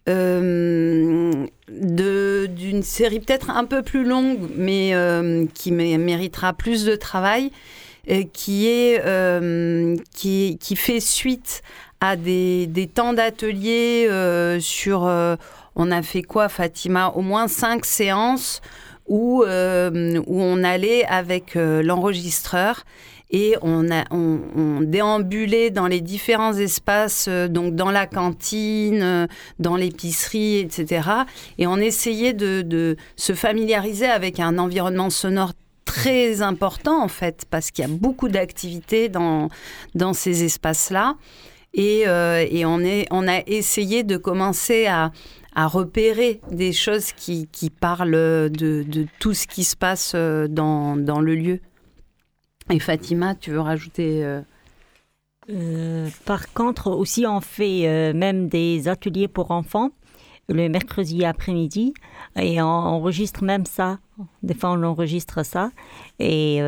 [0.06, 1.48] d'une
[2.84, 4.94] série peut-être un peu plus longue, mais
[5.54, 7.52] qui méritera plus de travail.
[8.34, 9.02] qui est
[10.14, 11.64] qui, qui fait suite
[12.04, 15.06] à des, des temps d'atelier euh, sur...
[15.06, 15.38] Euh,
[15.78, 17.08] on a fait quoi, Fatima?
[17.16, 18.62] Au moins cinq séances
[19.08, 22.84] où, euh, où on allait avec l'enregistreur
[23.32, 31.10] et on, déambulait dans les différents espaces, donc dans la cantine, dans l'épicerie, etc.
[31.58, 35.54] Et on essayait de, de, se familiariser avec un environnement sonore
[35.86, 39.50] très important en fait, parce qu'il y a beaucoup d'activités dans,
[39.96, 41.16] dans ces espaces-là.
[41.78, 45.12] Euh, et, on, est, on a essayé de commencer à,
[45.56, 47.48] repérer des choses qui,
[47.80, 51.60] parlent de, tout ce qui se passe euh, dans, le lieu.
[52.70, 54.24] Et Fatima, tu veux rajouter
[55.50, 56.08] euh?
[56.26, 59.92] par contre, aussi, on fait même des ateliers pour enfants
[60.50, 61.94] le mercredi après-midi
[62.38, 64.00] et on enregistre même ça.
[64.42, 65.72] Des fois, on enregistre ça.
[66.20, 66.62] Et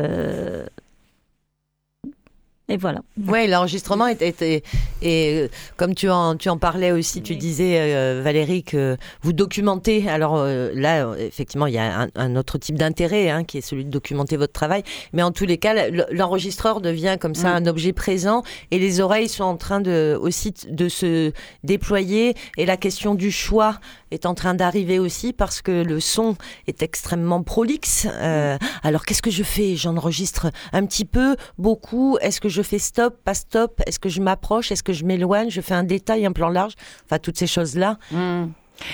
[2.68, 3.02] et voilà.
[3.28, 4.62] Oui, l'enregistrement était,
[5.00, 9.32] et euh, comme tu en, tu en parlais aussi, tu disais euh, Valérie que vous
[9.32, 10.08] documentez.
[10.08, 13.84] Alors euh, là, effectivement, il y a un, autre type d'intérêt hein, qui est celui
[13.84, 14.82] de documenter votre travail.
[15.12, 17.64] Mais en tous les cas, l'enregistreur devient comme ça mm.
[17.64, 21.30] un objet présent et les oreilles sont en train de aussi de se
[21.62, 22.34] déployer.
[22.56, 23.78] Et la question du choix
[24.10, 28.06] est en train d'arriver aussi parce que le son est extrêmement prolixe.
[28.10, 29.76] Euh, alors qu'est-ce que je fais?
[29.76, 32.18] J'enregistre un petit peu, beaucoup.
[32.20, 33.80] Est-ce que je fais stop, pas stop?
[33.86, 34.70] Est-ce que je m'approche?
[34.72, 35.50] Est-ce que je m'éloigne?
[35.50, 37.98] Je fais un détail, un plan large Enfin, toutes ces choses-là.
[38.10, 38.46] Mmh.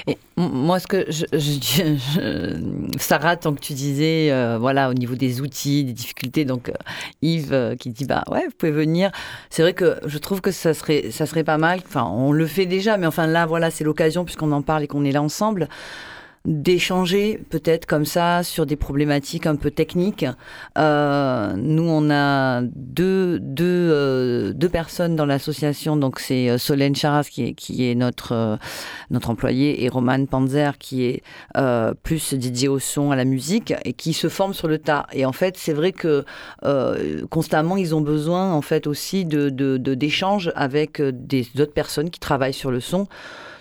[0.07, 1.25] Et moi, ce que je,
[2.99, 6.73] Sarah, tant que tu disais, euh, voilà, au niveau des outils, des difficultés, donc euh,
[7.23, 9.11] Yves euh, qui dit, bah ouais, vous pouvez venir.
[9.51, 11.81] C'est vrai que je trouve que ça serait, ça serait pas mal.
[11.87, 14.87] Enfin, on le fait déjà, mais enfin là, voilà, c'est l'occasion puisqu'on en parle et
[14.87, 15.69] qu'on est là ensemble
[16.45, 20.27] d'échanger peut-être comme ça sur des problématiques un peu techniques.
[20.77, 25.97] Euh, nous, on a deux, deux, euh, deux personnes dans l'association.
[25.97, 28.59] Donc, c'est euh, Solène Charas qui est, qui est notre,
[29.11, 31.23] notre employé et Roman Panzer qui est
[32.03, 35.07] plus dédié au son, à la musique et qui se forme sur le tas.
[35.13, 36.25] Et en fait, c'est vrai que
[37.31, 42.53] constamment, ils ont besoin en fait aussi d'échanges de, avec des autres personnes qui travaillent
[42.53, 43.07] sur le son.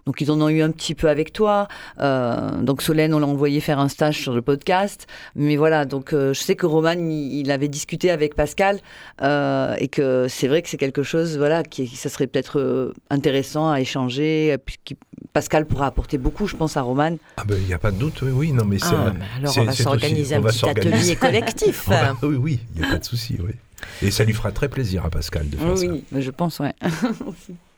[0.06, 1.68] Donc ils en ont eu un petit peu avec toi.
[2.00, 5.08] Euh, donc Solène, on l'a envoyé faire un stage sur le podcast.
[5.36, 8.80] Mais voilà, donc euh, je sais que Roman, il, avait discuté avec Pascal
[9.22, 13.70] euh, et que c'est vrai que c'est quelque chose, voilà, qui, ça serait peut-être intéressant
[13.70, 14.58] à échanger.
[15.34, 17.18] Pascal pourra apporter beaucoup, je pense, à Roman.
[17.38, 18.52] Ah ben il n'y a pas de doute, oui, oui.
[18.52, 21.90] Non, mais c'est, ah, alors on va s'organiser un petit atelier collectif.
[22.24, 23.54] oui, oui, il n'y a pas de souci, oui.
[24.02, 25.86] Et ça lui fera très plaisir à Pascal de faire ça.
[25.86, 26.74] Oui, je pense, ouais.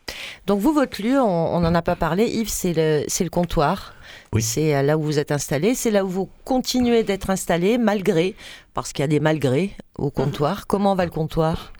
[0.47, 3.93] Donc vous, votre lieu, on n'en a pas parlé, Yves, c'est le, le comptoir.
[4.33, 4.41] Oui.
[4.41, 8.35] C'est euh, là où vous êtes installé, c'est là où vous continuez d'être installé, malgré,
[8.73, 10.67] parce qu'il y a des malgrés au comptoir.
[10.67, 11.71] Comment va le comptoir?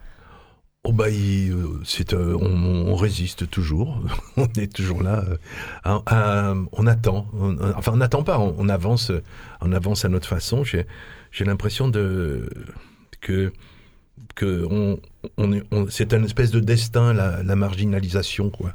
[0.86, 4.02] Oh bah, euh, c'est, euh, on, résiste toujours,
[4.38, 5.24] on est toujours là,
[5.86, 7.26] on attend,
[7.78, 9.12] enfin on n'attend pas, on, avance,
[9.62, 10.66] on avance à notre façon.
[10.66, 10.86] J'ai,
[11.32, 12.50] j'ai l'impression de
[13.22, 13.54] que
[14.36, 15.00] que on,
[15.38, 18.74] on c'est un espèce de destin, la, marginalisation, quoi.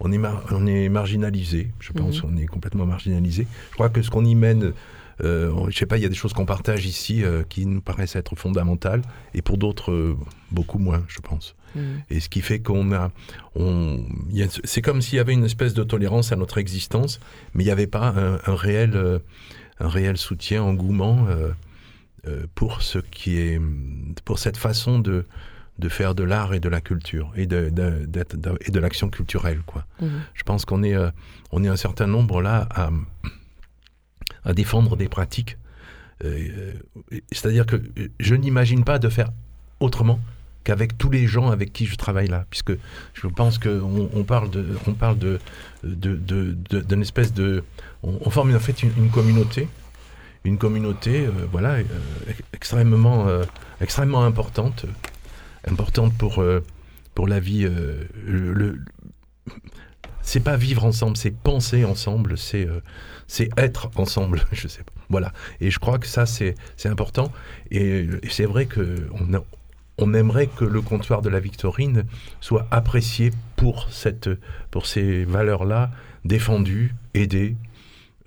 [0.00, 0.20] On est,
[0.50, 2.30] on est marginalisé, je pense, mhm.
[2.30, 3.46] on est complètement marginalisé.
[3.70, 4.72] Je crois que ce qu'on y mène
[5.24, 7.80] euh, je sais pas, il y a des choses qu'on partage ici euh, qui nous
[7.80, 9.02] paraissent être fondamentales,
[9.34, 10.16] et pour d'autres, euh,
[10.50, 11.54] beaucoup moins, je pense.
[11.74, 11.80] Mm.
[12.10, 13.10] Et ce qui fait qu'on a,
[13.54, 14.04] on,
[14.64, 17.18] c'est comme s'il y avait une espèce de tolérance à notre existence,
[17.54, 18.14] mais il n'y avait pas
[18.46, 19.20] un, réel,
[19.80, 21.26] un réel soutien, engouement
[22.54, 23.60] pour ce qui est,
[24.24, 25.24] pour cette façon de
[25.78, 27.70] de faire de l'art et de la culture et de,
[28.62, 29.84] et de l'action culturelle quoi.
[30.00, 30.06] Mm.
[30.32, 30.96] Je pense qu'on est
[31.52, 32.90] on est un certain nombre là à
[34.46, 35.58] à défendre des pratiques.
[36.24, 36.72] Euh,
[37.12, 37.82] euh, c'est-à-dire que
[38.18, 39.28] je n'imagine pas de faire
[39.80, 40.18] autrement
[40.64, 42.72] qu'avec tous les gens avec qui je travaille là, puisque
[43.12, 45.38] je pense qu'on on parle de, on parle de,
[45.84, 47.62] d'une espèce de,
[48.02, 49.68] on, forme en fait une, communauté,
[50.46, 51.78] une communauté, euh, voilà,
[52.52, 53.26] extrêmement,
[53.80, 54.86] extrêmement importante,
[55.66, 56.44] importante pour
[57.14, 57.68] pour la vie.
[58.26, 58.78] le,
[60.22, 62.68] c'est pas vivre ensemble, c'est penser ensemble, c'est
[63.56, 64.92] être ensemble, je sais pas.
[65.08, 65.32] Voilà.
[65.60, 66.54] Et je crois que ça, c'est
[66.84, 67.32] important.
[67.70, 69.42] Et, c'est vrai qu'on
[69.98, 72.04] on aimerait que le comptoir de la Victorine
[72.40, 74.28] soit apprécié pour, cette,
[74.70, 75.90] pour ces valeurs-là,
[76.24, 77.56] défendues, aidées,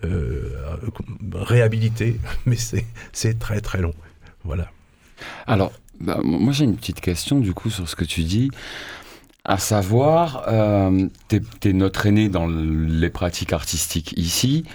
[0.04, 0.56] euh,
[1.34, 2.58] réhabilitées, mais
[3.12, 3.94] c'est très très long.
[4.44, 4.72] Voilà.
[5.48, 8.50] Alors, bah, moi j'ai une petite question du coup sur ce que tu dis.
[9.46, 14.66] À savoir, euh, tu es, notre aîné dans les pratiques artistiques ici.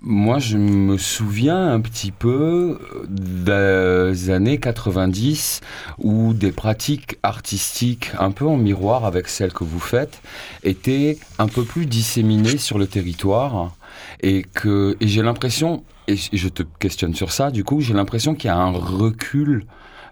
[0.00, 5.60] Moi, je me souviens un petit peu des années 90
[5.98, 10.22] où des pratiques artistiques un peu en miroir avec celles que vous faites
[10.62, 13.74] étaient un peu plus disséminées sur le territoire
[14.20, 18.48] et que j'ai l'impression et je te questionne sur ça du coup j'ai l'impression qu'il
[18.48, 19.66] y a un recul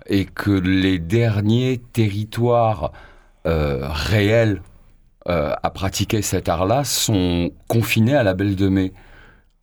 [0.06, 2.92] et que les derniers territoires
[3.46, 4.62] euh, réels
[5.28, 8.92] euh, à pratiquer cet art-là sont confinés à la Belle de Mai.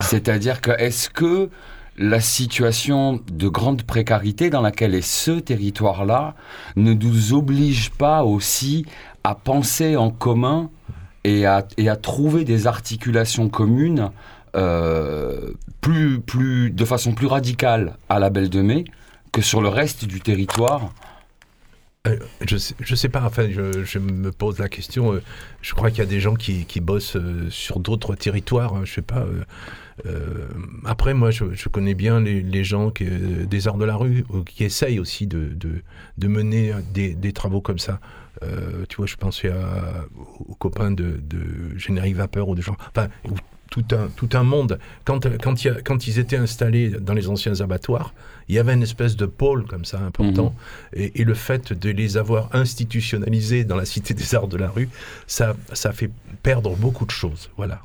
[0.01, 1.49] C'est-à-dire que est-ce que
[1.97, 6.35] la situation de grande précarité dans laquelle est ce territoire-là
[6.75, 8.85] ne nous oblige pas aussi
[9.23, 10.69] à penser en commun
[11.23, 11.63] et à,
[12.01, 14.11] trouver des articulations communes
[14.55, 18.85] euh, plus, plus, de façon plus radicale à la Belle de Mai
[19.31, 20.93] que sur le reste du territoire?
[22.05, 25.13] Euh, je sais, sais pas, enfin, je, me pose la question.
[25.13, 25.23] Euh,
[25.61, 27.17] je crois qu'il y a des gens qui, bossent
[27.49, 29.25] sur d'autres territoires, hein, je sais pas.
[30.85, 34.63] Après, moi, je, connais bien les, les, gens qui, des arts de la rue qui
[34.63, 35.81] essayent aussi de, de,
[36.17, 37.99] de mener des, des, travaux comme ça.
[38.89, 40.05] tu vois, je pensais à,
[40.47, 42.75] aux copains de, de Générique Vapeur ou des gens.
[42.89, 43.07] Enfin,
[43.73, 44.77] tout un, tout un monde.
[45.03, 48.13] Quand, quand ils étaient installés dans les anciens abattoirs,
[48.47, 50.53] il y avait une espèce de pôle comme ça important.
[50.95, 51.09] Mhm.
[51.15, 54.89] Et, le fait de les avoir institutionnalisés dans la Cité des Arts de la rue,
[55.25, 56.11] ça, ça fait
[56.43, 57.49] perdre beaucoup de choses.
[57.57, 57.81] Voilà.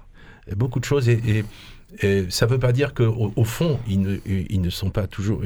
[0.55, 1.09] Beaucoup de choses.
[1.09, 1.45] et
[2.29, 5.41] ça ne veut pas dire qu'au au fond, ils ne, sont pas toujours,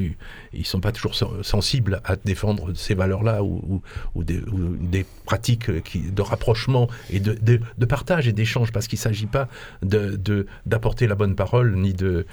[1.43, 3.83] sensibles à défendre ces valeurs-là ou,
[4.17, 9.49] des, pratiques de rapprochement et de, partage et d'échange, parce qu'il ne s'agit pas
[9.83, 12.27] d'apporter la bonne parole, ni de,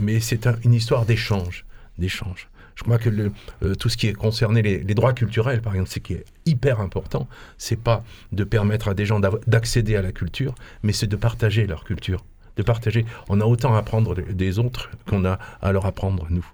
[0.00, 1.66] mais c'est une histoire d'échange,
[1.98, 2.48] d'échange.
[2.76, 5.90] Je crois que euh, tout ce qui est concerné les, les droits culturels, par exemple,
[5.90, 7.26] ce qui est hyper important,
[7.58, 11.66] c'est pas de permettre à des gens d'accéder à la culture, mais c'est de partager
[11.66, 12.24] leur culture
[12.58, 13.06] de partager.
[13.28, 16.44] On a autant à apprendre des autres qu'on a à leur apprendre nous.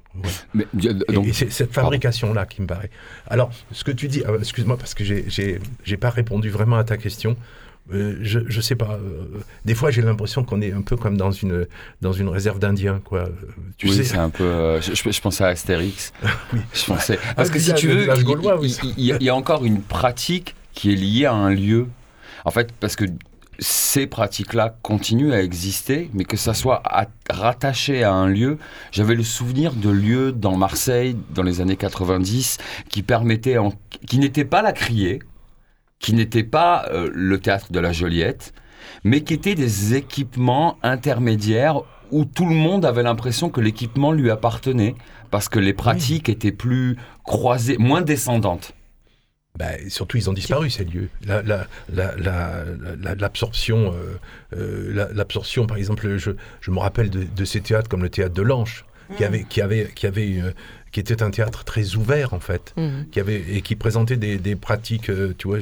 [0.53, 2.91] Mais, donc, et, c'est cette fabrication-là qui me paraît.
[3.27, 6.97] Alors, ce que tu dis, ah, excuse-moi parce que j'ai pas répondu vraiment à ta
[6.97, 7.37] question.
[7.93, 8.93] Euh, je, je sais pas.
[8.95, 11.67] Euh, des fois, j'ai l'impression qu'on est un peu comme dans une,
[12.01, 13.29] dans une réserve d'Indiens, quoi.
[13.77, 14.45] Tu oui, c'est un peu.
[14.45, 16.15] Euh, je, je, pensais à Astérix.
[16.55, 16.61] oui.
[16.73, 17.19] Je pensais.
[17.37, 18.09] Parce que si tu veux,
[18.97, 21.89] il, y a encore une pratique qui est liée à un lieu.
[22.47, 23.05] En fait, parce que
[23.59, 26.83] ces pratiques-là continuent à exister, mais que ça soit
[27.31, 28.59] rattaché à un lieu.
[28.93, 33.57] J'avais le souvenir de lieux dans Marseille dans les années 90 qui permettaient,
[34.07, 35.21] qui n'étaient pas la Criée,
[35.99, 38.53] qui n'étaient pas euh, le théâtre de la Joliette,
[39.05, 44.31] mais qui étaient des équipements intermédiaires où tout le monde avait l'impression que l'équipement lui
[44.31, 44.95] appartenait
[45.31, 48.75] parce que les pratiques étaient plus croisées, moins descendantes.
[49.57, 51.09] Bah, surtout, ils ont disparu, ces lieux.
[53.07, 53.95] L'absorption,
[54.51, 58.35] la, euh, l'absorption, par exemple, je, je, me rappelle de, ces théâtres comme le théâtre
[58.35, 58.85] de l'Anche,
[59.17, 59.27] qui mm.
[59.27, 60.51] avait, qui avait, qui avait, euh,
[60.91, 63.11] qui était un théâtre très ouvert en fait, mm.
[63.13, 65.59] qui avait et qui présentait des, des pratiques, euh, tu vois,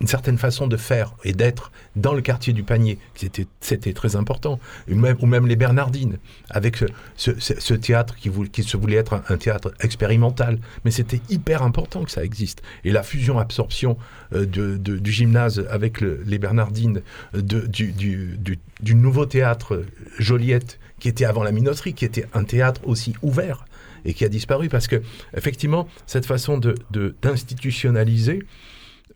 [0.00, 2.98] une certaine façon de faire et d'être dans le quartier du panier.
[3.14, 4.58] C'était, c'était très important.
[4.90, 6.18] Ou même, les Bernardines,
[6.50, 6.78] avec
[7.16, 10.58] ce, théâtre qui, qui, se voulait être un, théâtre expérimental.
[10.84, 12.62] Mais c'était hyper important que ça existe.
[12.84, 13.98] Et la fusion-absorption
[14.32, 17.02] euh, du gymnase avec les Bernardines,
[17.34, 19.84] du, nouveau théâtre
[20.18, 23.66] Joliette, qui était avant la minoterie, qui était un théâtre aussi ouvert
[24.04, 25.02] et qui a disparu parce que
[25.36, 26.74] effectivement cette façon de,
[27.22, 28.44] d'institutionnaliser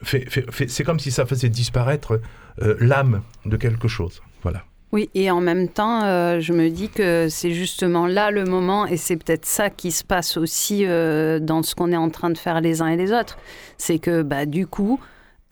[0.03, 2.21] c'est comme si ça faisait disparaître
[2.63, 4.23] euh, l'âme de quelque chose.
[4.43, 4.65] Voilà.
[4.93, 8.87] Oui, et en même temps, euh, je me dis que c'est justement là le moment,
[8.87, 12.31] et c'est peut-être ça qui se passe aussi euh, dans ce qu'on est en train
[12.31, 13.39] de faire les uns et les autres.
[13.79, 14.99] C'est que bah, du coup,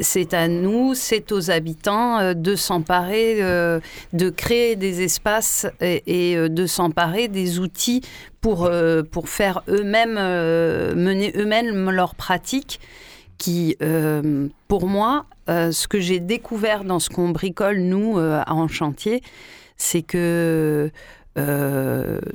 [0.00, 3.40] c'est à nous, c'est aux habitants de s'emparer,
[4.12, 8.02] de créer des espaces et, de s'emparer des outils
[8.40, 8.70] pour,
[9.10, 12.78] pour faire eux-mêmes, mener eux-mêmes leurs pratiques
[13.38, 18.42] qui, euh, pour moi, euh, ce que j'ai découvert dans ce qu'on bricole, nous, euh,
[18.46, 19.22] en chantier,
[19.76, 20.90] c'est que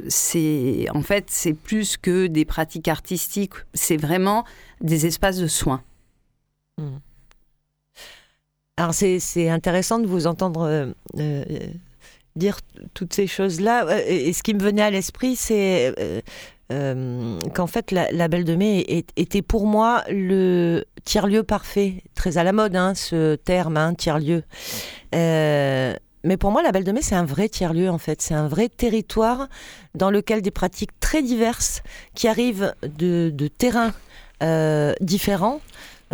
[0.08, 4.46] c'est en fait c'est plus que des pratiques artistiques, c'est vraiment
[4.80, 5.84] des espaces de soins.
[6.78, 7.00] Hmm.
[8.78, 10.94] Alors c'est intéressant de vous entendre
[12.38, 12.60] dire
[12.94, 14.08] toutes ces choses-là.
[14.08, 15.94] Et ce qui me venait à l'esprit, c'est
[16.72, 22.44] euh, qu'en fait la, Belle de Mai était pour moi le tiers-lieu parfait, très à
[22.44, 24.44] la mode hein, ce terme, hein, tiers-lieu.
[25.14, 25.94] Euh,
[26.24, 28.22] mais pour moi, la Belle de Mai, c'est un vrai tiers-lieu en fait.
[28.22, 29.50] C'est un vrai territoire
[29.94, 31.84] dans lequel des pratiques très diverses
[32.16, 33.94] qui arrivent de, terrains
[34.42, 35.60] euh, différents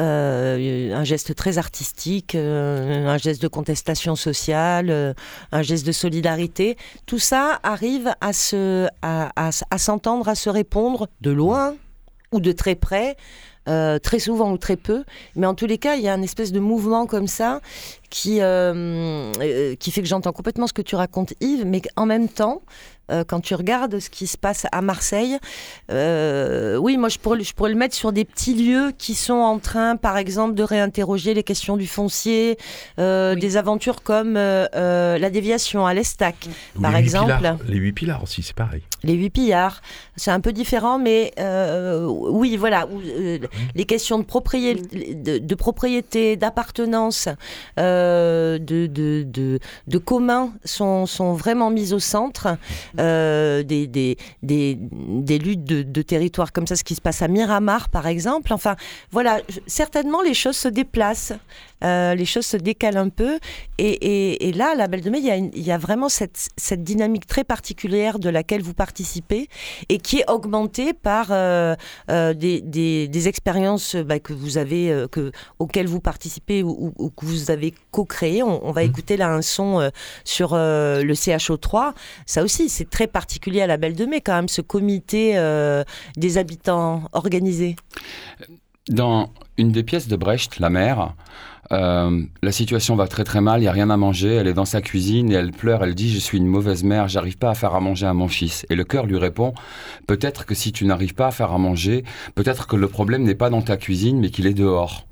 [0.04, 5.14] un geste très artistique, euh, un geste de contestation sociale, euh,
[5.52, 6.78] un geste de solidarité.
[7.06, 11.76] Tout ça arrive à se, à, s'entendre, à se répondre de loin
[12.32, 13.18] ou de très près.
[14.02, 15.04] très souvent ou très peu,
[15.36, 17.62] mais en tous les cas, il y a un espèce de mouvement comme ça
[18.10, 18.40] qui,
[19.80, 22.62] qui fait que j'entends complètement ce que tu racontes, Yves, mais en même temps,
[23.12, 25.38] euh, quand tu regardes ce qui se passe à Marseille,
[25.92, 29.34] euh, oui, moi je pourrais, je pourrais le mettre sur des petits lieux qui sont
[29.34, 32.58] en train, par exemple, de réinterroger les questions du foncier,
[33.00, 36.48] euh, des aventures comme la déviation à l'Estac,
[36.82, 37.56] par exemple.
[37.68, 38.84] les huit pilars aussi, c'est pareil.
[39.04, 39.82] Les huit pillards,
[40.16, 41.34] c'est un peu différent, mais
[42.08, 42.88] oui, voilà,
[43.76, 47.30] les questions de propriété, de, propriété, d'appartenance,
[48.00, 52.58] de, de, de, de commun sont, sont vraiment mises au centre.
[53.00, 57.28] Euh, des, des, des, luttes de, de, territoire comme ça, ce qui se passe à
[57.28, 58.54] Miramar par exemple.
[58.54, 58.76] Enfin,
[59.12, 61.34] voilà, certainement les choses se déplacent.
[61.84, 63.40] Euh, les choses se décalent un peu.
[63.78, 66.50] Et, et, là, la Belle de Mai, il y a, il y a vraiment cette,
[66.58, 69.48] cette, dynamique très particulière de laquelle vous participez
[69.88, 71.76] et qui est augmentée par euh,
[72.12, 77.52] euh, des, des, expériences bah, que vous avez, que, auxquelles vous participez ou, que vous
[77.52, 78.44] avez co-créé.
[78.44, 78.86] On, va mmh.
[78.86, 79.90] écouter là un son
[80.24, 81.94] sur le CHO3.
[82.26, 85.34] Ça aussi, c'est très particulier à la Belle de Mai quand même, ce comité
[86.18, 87.76] des habitants organisés.
[88.90, 91.14] Dans une des pièces de Brecht, La mère,
[91.72, 94.54] euh, la situation va très très mal, il n'y a rien à manger, elle est
[94.54, 97.52] dans sa cuisine et elle pleure, elle dit je suis une mauvaise mère, j'arrive pas
[97.52, 98.66] à faire à manger à mon fils.
[98.70, 99.54] Et le cœur lui répond
[100.08, 103.36] peut-être que si tu n'arrives pas à faire à manger, peut-être que le problème n'est
[103.36, 105.06] pas dans ta cuisine mais qu'il est dehors.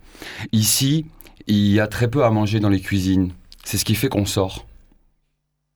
[0.52, 1.06] Ici,
[1.48, 3.32] il y a très peu à manger dans les cuisines.
[3.64, 4.66] C'est ce qui fait qu'on sort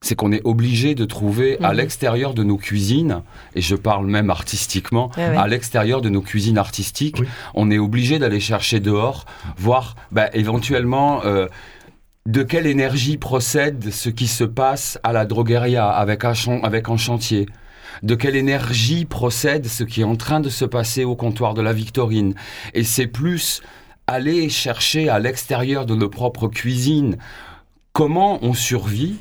[0.04, 1.78] c'est qu'on est obligé de trouver à mhm.
[1.78, 3.22] l'extérieur de nos cuisines,
[3.56, 7.22] et je parle même artistiquement, à l'extérieur de nos cuisines artistiques,
[7.54, 9.26] on est obligé d'aller chercher dehors,
[9.58, 11.48] voir bah, éventuellement euh,
[12.26, 16.98] de quelle énergie procède ce qui se passe à la drogueria avec un, avec un
[16.98, 17.46] chantier.
[18.02, 21.62] De quelle énergie procède ce qui est en train de se passer au comptoir de
[21.62, 22.34] la Victorine.
[22.74, 23.62] Et c'est plus
[24.12, 27.18] aller chercher à l'extérieur de nos propres cuisines
[27.94, 29.16] comment on survit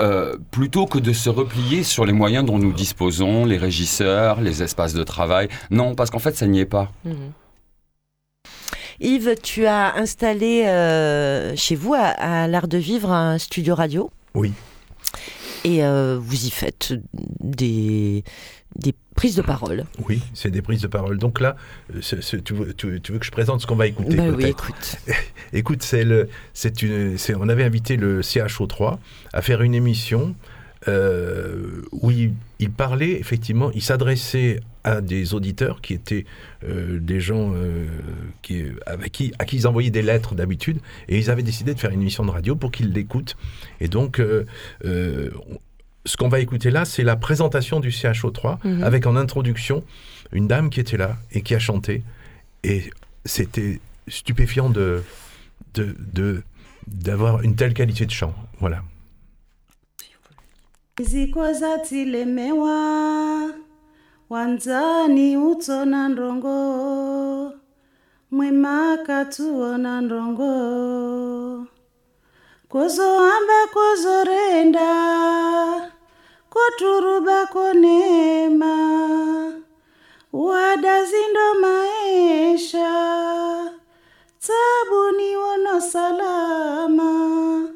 [0.00, 4.62] euh, plutôt que de se replier sur les moyens dont nous disposons, les régisseurs, les
[4.62, 5.48] espaces de travail.
[5.70, 6.92] Non, parce qu'en fait, ça n'y est pas.
[7.04, 7.32] Mhm.
[9.00, 14.10] Yves, tu as installé euh, chez vous, à, l'Art de Vivre, un studio radio?
[14.34, 14.52] Oui.
[15.64, 16.94] Et euh, vous y faites
[17.40, 18.24] des,
[18.76, 19.84] des prises de parole.
[20.08, 21.18] Oui, c'est des prises de parole.
[21.18, 21.56] Donc là,
[22.00, 24.96] tu, veux, que je présente ce qu'on va écouter bah Oui, écoute.
[25.52, 28.98] écoute, c'est le, c'est une, on avait invité le CHO3
[29.32, 30.36] à faire une émission
[30.86, 36.24] euh, où il, parlait, effectivement, il s'adressait à des auditeurs qui étaient
[36.62, 37.88] euh, des gens euh,
[38.42, 41.80] qui, avec qui, à qui ils envoyaient des lettres d'habitude, et ils avaient décidé de
[41.80, 43.36] faire une émission de radio pour qu'ils l'écoutent.
[43.80, 44.22] Et donc,
[46.08, 48.82] ce qu'on va écouter là, c'est la présentation du CHO3 mhm.
[48.82, 49.84] avec en introduction
[50.32, 52.02] une dame qui était là et qui a chanté.
[52.64, 52.90] Et
[53.24, 53.78] c'était
[54.08, 55.02] stupéfiant de
[55.74, 56.42] de
[56.86, 58.34] d'avoir une telle qualité de chant.
[58.58, 58.82] Voilà.
[72.68, 74.90] kuzohamba kuzorenda
[76.50, 78.74] koturuba konema
[80.32, 82.90] wadazindo maisha
[84.40, 87.68] tsabuni wono salama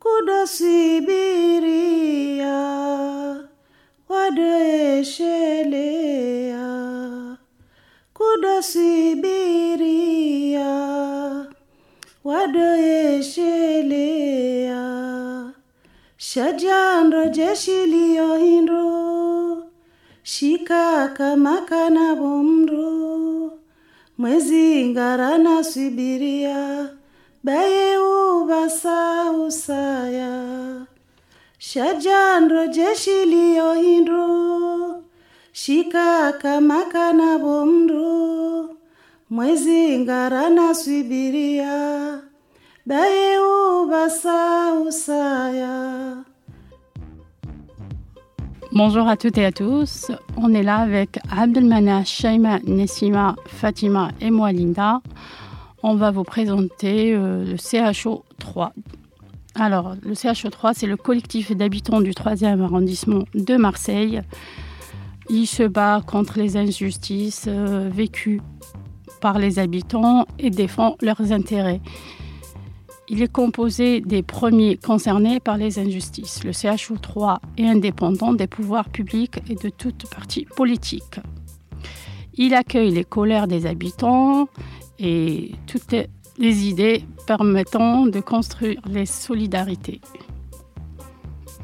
[0.00, 2.56] kudosibiria
[4.08, 6.66] wadoeshelea
[9.26, 11.46] kudosibiria
[12.24, 15.05] wadoeshelea
[16.16, 19.64] shajandro jeshi liyohindro
[20.22, 23.52] shikakamakana bomro.
[24.18, 26.88] Mwezi baye swibiria
[27.44, 30.86] bayeuvasa usaya
[31.58, 35.02] shajandro jeshi liyohindro
[35.52, 38.76] shikakamakana bomro.
[39.30, 42.20] Mwezi ngarana swibiria
[48.70, 50.12] Bonjour à toutes et à tous.
[50.36, 55.00] On est là avec Abdelmana, Shaima, Nessima, Fatima et moi, Linda.
[55.82, 58.72] On va vous présenter euh, le CHO 3.
[59.56, 64.22] Alors, le CHO 3, c'est le collectif d'habitants du 3e arrondissement de Marseille.
[65.28, 68.40] Il se bat contre les injustices euh, vécues
[69.20, 71.80] par les habitants et défend leurs intérêts.
[73.08, 76.42] Il est composé des premiers concernés par les injustices.
[76.42, 81.20] Le CHO3 est indépendant des pouvoirs publics et de toute partie politique.
[82.34, 84.48] Il accueille les colères des habitants
[84.98, 85.94] et toutes
[86.38, 90.00] les idées permettant de construire les solidarités.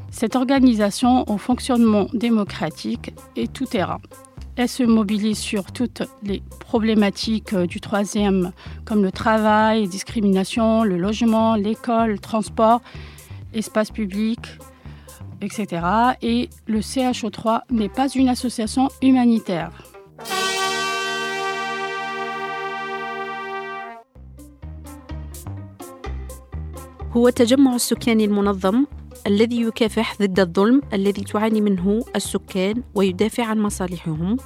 [0.09, 3.99] Cette organisation au fonctionnement démocratique est tout terrain
[4.56, 8.52] Elle se mobilise sur toutes les problématiques du troisième,
[8.84, 12.80] comme le travail, discrimination, le logement, l'école, le transport,
[13.54, 14.40] espace public,
[15.40, 15.82] etc.
[16.22, 19.70] Et le CHO3 n'est pas une association humanitaire.
[27.12, 28.86] هو التجمع السكاني المنظم
[29.27, 34.37] الذي يكافح ضد الظلم الذي تعاني منه السكان ويدافع عن مصالحهم.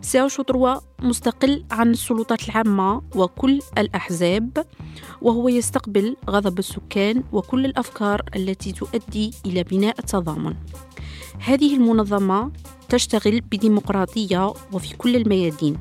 [0.00, 4.66] سياشو تروا مستقل عن السلطات العامة وكل الأحزاب
[5.22, 10.54] وهو يستقبل غضب السكان وكل الأفكار التي تؤدي إلى بناء التضامن.
[11.38, 12.52] هذه المنظمة
[12.88, 15.78] تشتغل بديمقراطية وفي كل الميادين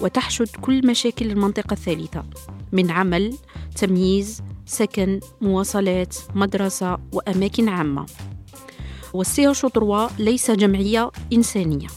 [0.00, 2.24] وتحشد كل مشاكل المنطقة الثالثة
[2.72, 3.34] من عمل
[3.76, 8.06] تمييز سكن مواصلات مدرسة وأماكن عامة.
[9.14, 11.88] والسي شطروا ليس جمعية إنسانية.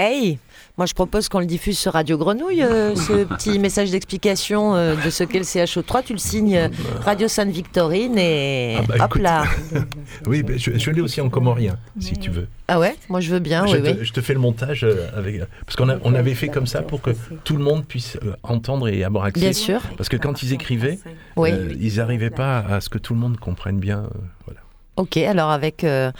[0.00, 0.38] Hey
[0.76, 4.96] Moi, je propose qu'on le diffuse sur Radio Grenouille, euh, ce petit message d'explication euh,
[4.96, 6.02] de ce qu'est le CHO3.
[6.04, 6.68] Tu le signes euh,
[7.02, 9.22] Radio Sainte-Victorine et Ah bah, hop écoute.
[9.22, 9.44] là.
[10.26, 12.48] oui, mais je, je l'ai aussi en comorien, si tu veux.
[12.66, 12.96] Ah ouais?
[13.08, 14.04] Moi, je veux bien, je, oui, te, oui.
[14.04, 14.84] je te fais le montage
[15.16, 17.10] avec parce qu'on on avait fait comme ça pour que
[17.44, 19.40] tout le monde puisse entendre et avoir accès.
[19.42, 19.80] Bien sûr.
[19.96, 20.98] Parce que quand ils écrivaient,
[21.36, 21.50] Oui.
[21.52, 23.98] euh, ils n'arrivaient pas à ce que tout le monde comprenne bien.
[24.00, 24.60] euh, voilà.
[24.96, 26.10] Ok, alors avec euh,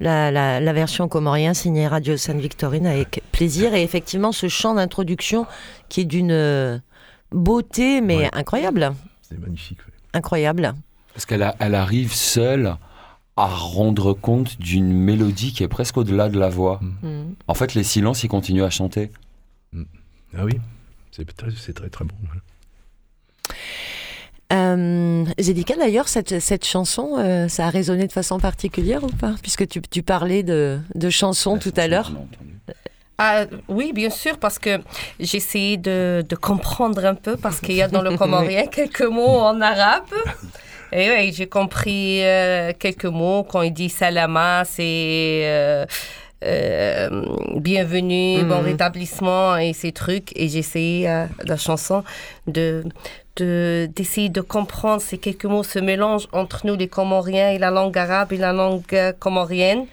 [0.00, 5.46] la, la- la version comorien signée Radio Sainte-Victorine avec plaisir et effectivement ce chant d'introduction
[5.88, 6.78] qui est d'une euh,
[7.30, 8.92] beauté mais incroyable.
[9.22, 9.78] C'est magnifique.
[10.12, 10.74] Incroyable.
[11.14, 12.76] Parce qu'elle elle arrive seule
[13.36, 16.80] à rendre compte d'une mélodie qui est presque au-delà de la voix.
[17.02, 17.32] Mm.
[17.48, 19.10] En fait, les silences, ils continuent à chanter.
[20.36, 20.60] Ah oui,
[21.10, 22.14] c'est très, très très bon.
[22.26, 22.40] voilà.
[24.52, 29.34] Euh, Zédika, d'ailleurs, cette, cette chanson, euh, ça a résonné de façon particulière ou pas?
[29.40, 32.12] Puisque tu, tu parlais de, de chansons tout à l'heure.
[33.24, 34.78] Ah, oui, bien sûr, parce que
[35.20, 39.02] j'ai essayé de, de comprendre un peu, parce qu'il y a dans le comorien quelques
[39.18, 40.10] mots en arabe.
[40.92, 43.44] Et oui, j'ai compris euh, quelques mots.
[43.44, 45.86] Quand il dit salama, c'est euh,
[46.44, 47.24] euh,
[47.56, 48.64] bienvenue, bon Mhm.
[48.64, 50.32] rétablissement et ces trucs.
[50.36, 52.02] Et j'ai essayé, euh, la chanson,
[52.46, 52.82] de-
[53.36, 57.96] d'essayer de, comprendre ces quelques mots, ce mélange entre nous, les Comoriens, et la langue
[57.96, 59.86] arabe et la langue euh, comorienne.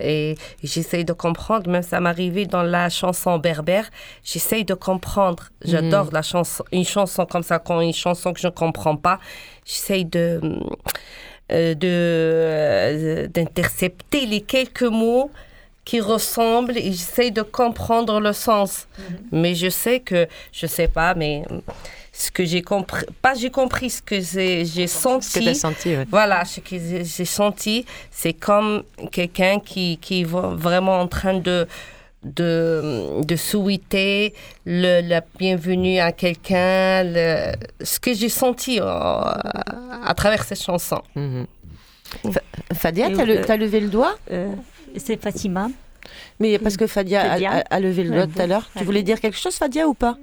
[0.00, 3.90] Et j'essaye de comprendre, même ça m'arrivait dans la chanson berbère,
[4.22, 5.50] j'essaye de comprendre.
[5.64, 6.12] J'adore Mhm.
[6.12, 9.18] la chanson, une chanson comme ça, quand une chanson que je ne comprends pas,
[9.64, 10.40] j'essaye de
[11.52, 15.30] euh, de euh, d'intercepter les quelques mots
[15.84, 18.86] qui ressemblent et j'essaie de comprendre le sens.
[18.98, 19.16] Mhm.
[19.32, 21.44] Mais je sais que, je sais pas, mais
[22.18, 25.30] ce que j'ai compris, pas j'ai compris, ce que j'ai senti.
[25.30, 30.98] Ce que senti, Voilà, ce que j'ai senti, c'est comme quelqu'un qui, qui est vraiment
[30.98, 31.68] en train de,
[32.24, 34.32] de, de souhaiter
[34.64, 37.04] le, la bienvenue à quelqu'un,
[37.82, 41.02] ce que j'ai senti euh, à, travers cette chanson.
[41.14, 41.46] Mhm.
[42.72, 44.16] Fadia, tu as, levé le doigt?
[44.32, 44.52] euh,
[44.96, 45.68] C'est Fatima.
[46.40, 47.36] Mais parce que Fadia,
[47.70, 48.70] A, levé le doigt tout à l'heure.
[48.78, 50.16] Tu voulais dire quelque chose, Fadia, ou pas?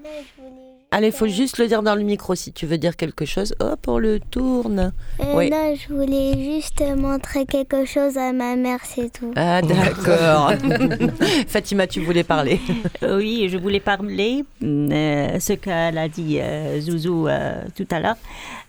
[0.95, 3.55] Allez, il faut juste le dire dans le micro si tu veux dire quelque chose.
[3.59, 4.93] Hop, on le tourne.
[5.19, 5.49] Euh, oui.
[5.49, 9.33] Non, je voulais juste montrer quelque chose à ma mère, c'est tout.
[9.35, 10.53] Ah, d'accord.
[11.47, 12.59] Fatima, tu voulais parler
[13.01, 17.27] Oui, je voulais parler euh, ce qu'elle a dit euh, Zouzou
[17.75, 18.17] tout à l'heure.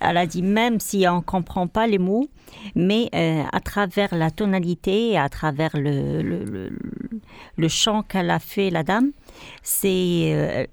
[0.01, 2.31] Elle a dit même si on ne comprend pas les mots,
[2.75, 3.11] mais
[3.53, 6.71] à travers la tonalité, à travers le, le, le,
[7.59, 9.11] le chant qu'elle a fait, la dame,
[9.63, 10.67] c'est euh,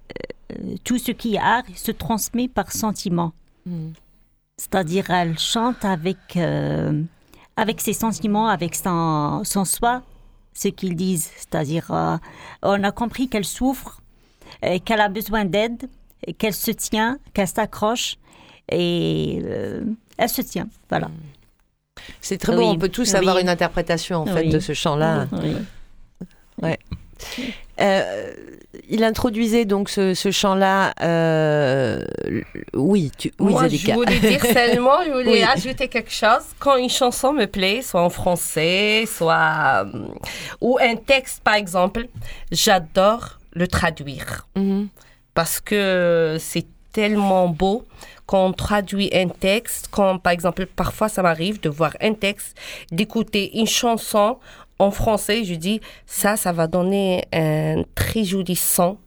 [0.84, 3.34] tout ce qui est art se transmet par sentiment.
[3.66, 3.92] Hmm.
[4.58, 7.02] C'est-à-dire, elle chante avec, euh,
[7.58, 10.04] avec ses sentiments, avec son, son soi,
[10.54, 11.32] ce qu'ils disent.
[11.36, 12.18] C'est-à-dire, euh,
[12.62, 14.02] on a compris qu'elle souffre,
[14.86, 15.90] qu'elle a besoin d'aide,
[16.38, 18.18] qu'elle se tient, qu'elle s'accroche,
[18.70, 19.42] et
[20.18, 20.68] elle se tient.
[20.90, 21.08] Voilà.
[21.08, 21.32] Hmm.
[22.22, 25.28] C'est très beau, on peut tous avoir une interprétation en fait de ce chant-là.
[26.62, 26.80] Ouais.
[27.80, 28.34] Euh,
[28.90, 30.94] il introduisait donc ce, chant-là.
[31.02, 32.04] Euh,
[32.74, 36.46] oui, tu, oui, Moi, je voulais dire seulement, je voulais ajouter quelque chose.
[36.60, 40.08] Quand une chanson me plaît, soit en français, soit euh,
[40.62, 42.08] ou un texte par exemple,
[42.52, 44.88] j'adore le traduire mhm.
[45.34, 47.86] parce que c'est tellement beau
[48.26, 52.56] quand on traduit un texte, quand par exemple parfois ça m'arrive de voir un texte,
[52.92, 54.38] d'écouter une chanson
[54.82, 58.98] en français, je dis ça, ça va donner un très joli son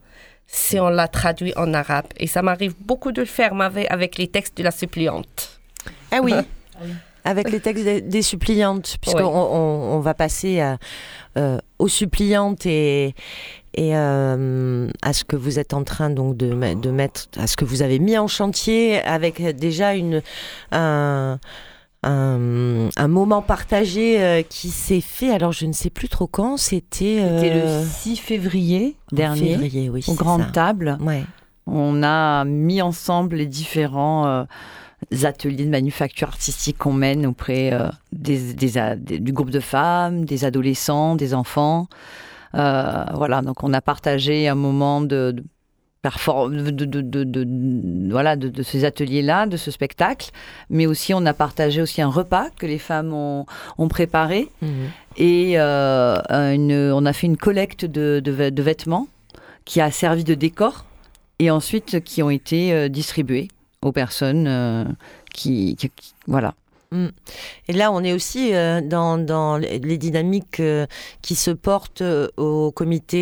[0.47, 2.05] si on la traduit en arabe.
[2.17, 3.53] Et ça m'arrive beaucoup de le faire
[3.89, 5.59] avec les textes de la suppliante.
[6.11, 6.33] Ah oui.
[7.25, 10.63] avec les textes des, suppliantes, puisqu'on on, va passer
[11.37, 13.15] euh, aux suppliantes et,
[13.73, 17.57] et euh, à ce que vous êtes en train donc de, de, mettre, à ce
[17.57, 20.21] que vous avez mis en chantier avec déjà une
[20.71, 21.39] un,
[22.05, 25.31] un, moment partagé euh, qui s'est fait.
[25.31, 26.57] Alors, je ne sais plus trop quand.
[26.57, 29.51] C'était le 6 euh, février dernier.
[29.51, 30.97] Février, oui, aux grandes tables.
[31.01, 31.23] Ouais.
[31.67, 34.43] On a mis ensemble les différents euh,
[35.23, 37.73] ateliers de manufacture artistique qu'on mène auprès
[38.11, 38.53] des,
[39.01, 41.87] du groupe de femmes, des adolescents, des enfants.
[42.53, 45.43] voilà, donc on a partagé un moment de de,
[46.49, 50.31] de, de, voilà, de, ces ateliers-là, de ce spectacle.
[50.69, 53.45] Mais aussi, on a partagé aussi un repas que les femmes ont,
[53.77, 54.49] ont préparé.
[54.61, 54.69] Mhm.
[55.17, 58.21] Et euh, une, on a fait une collecte de,
[58.61, 59.07] vêtements
[59.63, 60.85] qui a servi de décor
[61.39, 63.47] et ensuite qui ont été euh, distribués
[63.81, 64.85] aux personnes euh,
[65.33, 65.77] qui,
[66.27, 66.53] Voilà.
[66.95, 67.07] Mm.
[67.67, 70.85] Et là, on est aussi euh, dans, les dynamiques euh,
[71.21, 73.15] qui se portent euh, au comité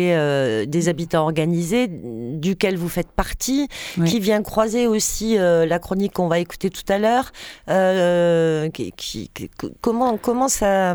[0.66, 3.68] des habitants organisés, duquel vous faites partie,
[4.06, 7.32] qui vient croiser aussi la chronique qu'on va écouter tout à l'heure.
[9.80, 10.94] comment, comment, ça,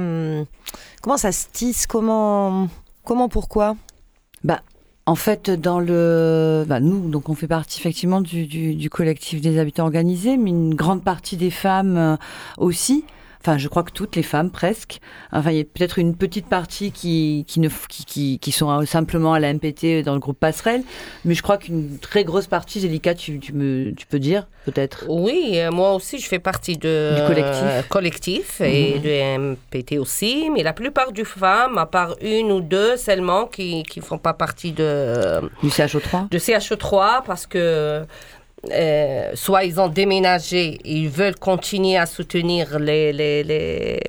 [1.02, 2.68] comment ça se tisse Comment,
[3.04, 3.76] comment pourquoi?
[4.44, 4.62] Bah,
[5.10, 9.86] en fait, dans le, bah, nous, donc on fait partie effectivement du, collectif des habitants
[9.86, 12.16] organisés, mais une grande partie des femmes euh,
[12.60, 13.06] aussi
[13.42, 15.00] enfin je crois que toutes les femmes presque.
[15.32, 19.34] Enfin il y a peut-être une petite partie qui, qui, ne, qui, qui, sont simplement
[19.34, 20.84] à la MPT dans le groupe Passerelle,
[21.26, 25.06] mais je crois qu'une très grosse partie, Zélika, tu, tu, me, tu peux dire peut-être?
[25.08, 29.02] Oui, euh, moi aussi je fais partie de, du collectif, collectif et mhm.
[29.02, 33.84] de MPT aussi, mais la plupart des femmes, à part une ou deux seulement qui
[33.96, 35.42] ne font pas partie de...
[35.62, 38.06] Du CHO3 De CHO3 parce que
[38.72, 44.00] euh, soit ils ont déménagé, ils veulent continuer à soutenir les, les, les,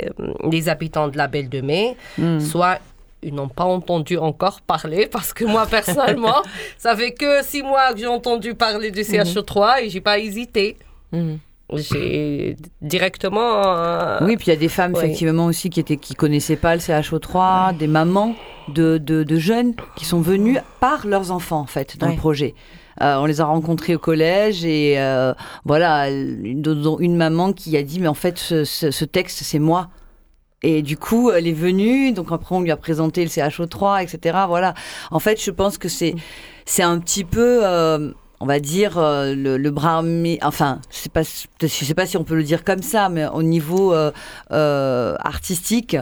[0.51, 2.41] les habitants de la Belle de Mai, hmm.
[2.41, 2.79] soit
[3.23, 6.43] ils n'ont pas entendu encore parler parce que moi personnellement,
[6.79, 10.77] ça fait que six mois que j'ai entendu parler du CHO3 et j'ai pas hésité.
[11.13, 11.37] Hmm.
[11.73, 13.63] J'ai directement.
[13.65, 16.75] Euh, oui, puis il y a des femmes effectivement aussi qui étaient qui connaissaient pas
[16.75, 18.35] le CHO3, des mamans
[18.75, 22.55] de, de, de, jeunes qui sont venues par leurs enfants en fait dans le projet.
[23.01, 25.33] Euh, on les a rencontrés au collège et euh,
[25.65, 29.89] voilà, une, maman qui a dit mais en fait ce, texte c'est moi.
[30.63, 34.41] Et du coup, elle est venue, donc après on lui a présenté le CHO3, etc.
[34.47, 34.75] Voilà.
[35.11, 36.15] En fait, je pense que c'est
[36.67, 40.03] c'est un petit peu, euh, on va dire le, bras
[40.43, 43.43] Enfin, je sais pas, sais pas si on peut le dire comme ça, mais au
[43.43, 43.95] niveau
[44.51, 45.97] artistique,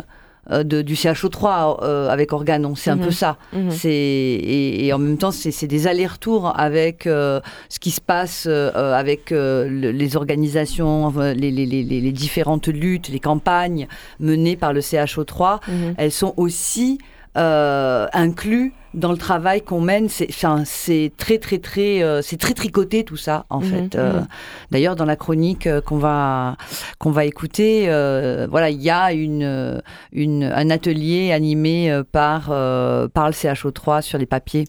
[0.50, 2.74] de, du CHO3 euh, avec Organon.
[2.74, 3.04] C'est un Mhm.
[3.04, 3.36] peu ça.
[3.52, 3.70] Mhm.
[3.70, 8.46] C'est et, et en même temps, c'est des allers-retours avec euh, ce qui se passe
[8.48, 13.86] euh, euh, avec euh, le- les organisations, euh, les, les- les- différentes luttes, les campagnes
[14.20, 15.60] menées par le CHO3.
[15.68, 15.94] Mhm.
[15.98, 17.04] Elles sont aussi euh,
[17.38, 20.08] inclus dans le travail qu'on mène.
[20.08, 23.96] C'est très très très euh, c'est très tricoté tout ça en Mhm, fait.
[23.96, 24.26] Euh, mhm.
[24.70, 26.56] D'ailleurs, dans la chronique euh, qu'on va
[26.98, 29.78] qu'on va écouter, euh, voilà, il y a une, euh,
[30.12, 34.64] une un atelier animé euh, par euh, par le CHO3 sur les papiers.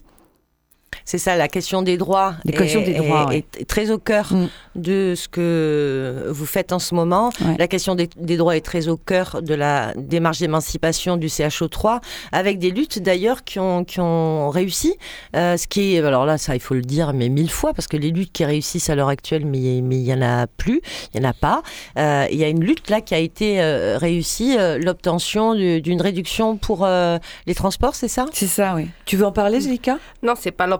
[1.04, 2.34] C'est ça, la question des droits.
[2.44, 3.44] Les questions des droits, est, ouais.
[3.58, 4.48] est très au cœur Mm.
[4.76, 7.30] de ce que vous faites en ce moment.
[7.40, 7.56] Ouais.
[7.58, 12.00] La question des, des droits est très au cœur de la démarche d'émancipation du CHO3,
[12.32, 14.94] avec des luttes d'ailleurs qui ont, qui ont réussi.
[15.36, 17.86] Euh, ce qui est, alors là, ça, il faut le dire, mais mille fois, parce
[17.88, 20.80] que les luttes qui réussissent à l'heure actuelle, mais mais il y en a plus,
[21.14, 21.62] il y en a pas.
[21.98, 25.80] Euh, Il y a une lutte là qui a été euh, réussie, euh, l'obtention du-
[25.80, 28.26] d'une réduction pour euh, les transports, c'est ça?
[28.32, 28.88] C'est ça, oui.
[29.06, 29.98] Tu veux en parler, Zélika?
[30.22, 30.79] Non, c'est pas l'obtention,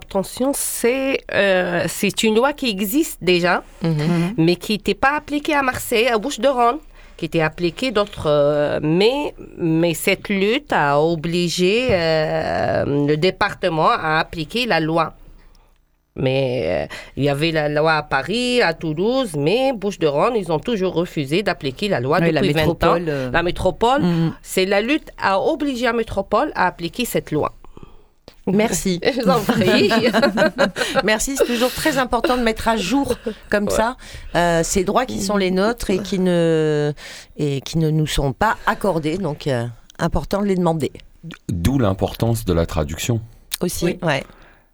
[0.55, 3.63] c'est euh, c'est une loi qui existe déjà,
[4.37, 6.79] mais qui n'était pas appliquée à Marseille, à Bouches-de-Rhône,
[7.17, 8.27] qui était appliquée d'autres.
[8.27, 15.15] euh, mais, mais cette lutte a obligé euh, le département à appliquer la loi.
[16.17, 20.59] Mais euh, il y avait la loi à Paris, à Toulouse, mais Bouches-de-Rhône, ils ont
[20.59, 22.67] toujours refusé d'appliquer la loi Oui, la depuis 20 ans.
[22.67, 23.31] métropole.
[23.33, 24.33] La métropole, Mhm.
[24.43, 27.53] c'est la lutte à obliger la métropole à appliquer cette loi.
[28.47, 29.01] Merci.
[29.05, 29.91] Je vous en prie.
[31.05, 33.15] Merci, c'est toujours très important de mettre à jour
[33.51, 33.97] comme ça
[34.35, 36.93] euh, ces droits qui sont les nôtres et qui ne,
[37.37, 39.19] et qui ne nous sont pas accordés.
[39.19, 39.67] Donc, euh,
[39.99, 40.91] important de les demander
[41.51, 43.21] D'où l'importance de la traduction.
[43.61, 43.99] aussi.
[44.03, 44.25] Ouais.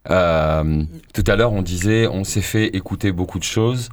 [0.08, 3.88] Euh, tout à l'heure, on disait, on s'est fait écouter beaucoup de choses.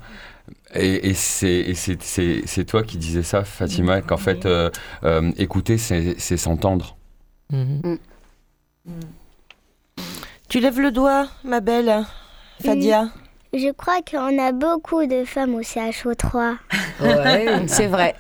[0.76, 4.70] Et, et c'est et c'est- c'est- c'est toi qui disais ça, Fatima, qu'en fait, euh,
[5.04, 6.96] euh, écouter, c'est c'est s'entendre.
[7.52, 7.98] Mhm.
[10.54, 12.06] Tu lèves le doigt, ma belle
[12.64, 13.10] Fadia.
[13.56, 16.58] Je crois qu'on a beaucoup de femmes au CHO3.
[17.02, 18.14] Ouais, c'est vrai.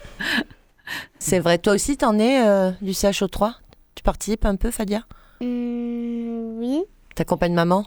[1.19, 1.59] C'est vrai.
[1.59, 3.53] Toi aussi, t'en es euh, du CHO3
[3.93, 5.03] Tu participes un peu, Fadia?
[5.41, 6.81] Hmm, oui,
[7.13, 7.85] T'accompagnes maman?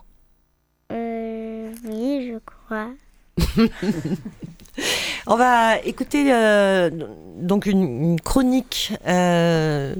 [0.92, 2.90] Euh, oui, je crois.
[5.26, 6.90] On va écouter euh,
[7.36, 9.97] donc une, une chronique euh,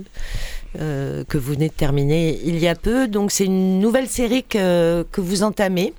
[0.81, 3.09] euh, que vous venez de terminer il y a peu.
[3.09, 5.93] Donc c'est une nouvelle série que, que vous entamez.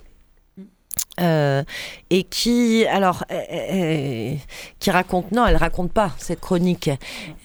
[1.20, 1.64] euh,
[2.10, 4.36] et qui, alors, euh,
[4.80, 6.90] qui raconte, non, elle raconte pas cette chronique.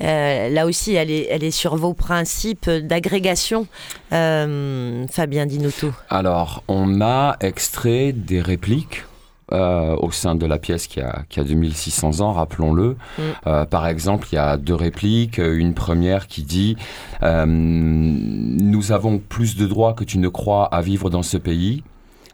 [0.01, 3.67] Là aussi, elle est, elle est sur vos principes d'agrégation.
[4.11, 5.93] Fabien Dinoto.
[6.11, 9.05] Alors, on a extrait des répliques
[9.53, 12.97] euh, au sein de la pièce qui a, qui a 2600 ans, rappelons-le.
[13.19, 13.23] Mm.
[13.47, 15.39] Euh, par exemple, il y a deux répliques.
[15.39, 16.77] Une première qui dit
[17.23, 21.83] euh, Nous avons plus de droits que tu ne crois à vivre dans ce pays.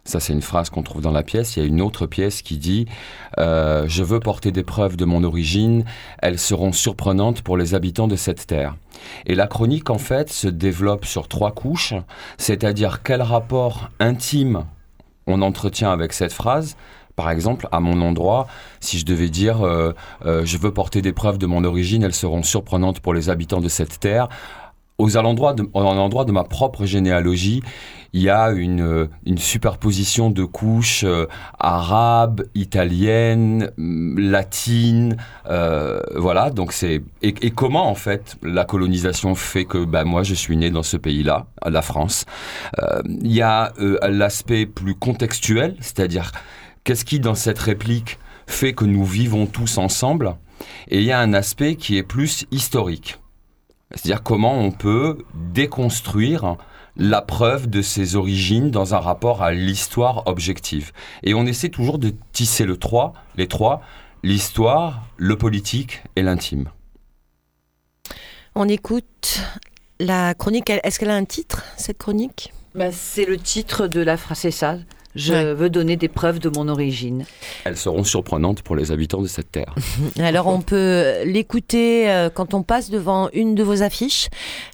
[0.08, 1.56] Ça, c'est une phrase qu'on trouve dans la pièce.
[1.56, 2.86] Il y a une autre pièce qui dit
[3.36, 5.84] euh, Je veux porter des preuves de mon origine.
[6.22, 8.76] Elles seront surprenantes pour les habitants de cette terre.
[9.26, 11.92] Et la chronique, en fait, se développe sur trois couches,
[12.38, 14.64] c'est-à-dire quel rapport intime
[15.26, 16.76] on entretient avec cette phrase.
[17.18, 18.46] Par exemple, à mon endroit,
[18.78, 19.92] si je devais dire euh,
[20.24, 23.60] euh, je veux porter des preuves de mon origine, elles seront surprenantes pour les habitants
[23.60, 24.28] de cette terre.
[24.98, 27.60] Aux de, aux endroits de ma propre généalogie,
[28.12, 31.04] il y a une, euh, superposition de couches
[31.58, 36.50] arabes, italiennes, hum, latines, voilà.
[36.50, 40.70] Donc c'est et, comment en fait la colonisation fait que bah, moi je suis né
[40.70, 42.26] dans ce pays-là, la France.
[43.08, 43.72] Il y a
[44.08, 46.30] l'aspect plus contextuel, c'est-à-dire
[46.88, 50.36] qu'est-ce qui dans cette réplique fait que nous vivons tous ensemble,
[50.88, 53.18] et il y a un aspect qui est plus historique.
[53.90, 56.56] C'est-à-dire comment on peut déconstruire
[56.96, 60.92] la preuve de ses origines dans un rapport à l'histoire objective.
[61.24, 63.82] Et on essaie toujours de tisser le trois, les trois,
[64.22, 66.70] l'histoire, le politique et l'intime.
[68.54, 69.42] On écoute
[70.00, 70.70] la chronique.
[70.70, 72.54] Est-ce qu'elle a un titre, cette chronique?
[72.74, 74.78] Bah, c'est le titre de la phrase, c'est ça.
[75.14, 77.24] Je veux donner des preuves de mon origine.
[77.64, 79.74] Elles seront surprenantes pour les habitants de cette terre.
[80.18, 84.28] Alors on peut l'écouter euh, quand on passe devant une de vos affiches.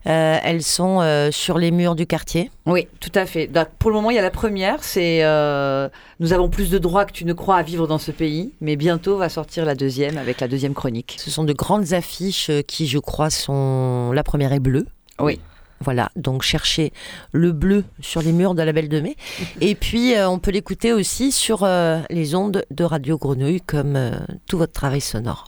[0.07, 2.51] Euh, elles sont euh, sur les murs du quartier.
[2.67, 3.47] Oui, tout à fait.
[3.47, 5.89] Donc, pour le moment, il y a la première, c'est euh,
[6.21, 8.77] Nous avons plus de droits que tu ne crois à vivre dans ce pays, mais
[8.77, 11.17] bientôt va sortir la deuxième avec la deuxième chronique.
[11.19, 14.13] Ce sont de grandes affiches qui, je crois, sont...
[14.13, 14.87] La première est bleue.
[15.19, 15.41] Oui.
[15.85, 16.95] Voilà, donc cherchez
[17.33, 19.17] le bleu sur les murs de la Belle de Mai.
[19.39, 19.47] Mhm.
[19.61, 23.97] Et puis, euh, on peut l'écouter aussi sur euh, les ondes de Radio Grenouille, comme
[23.97, 24.13] euh,
[24.49, 25.45] tout votre travail sonore.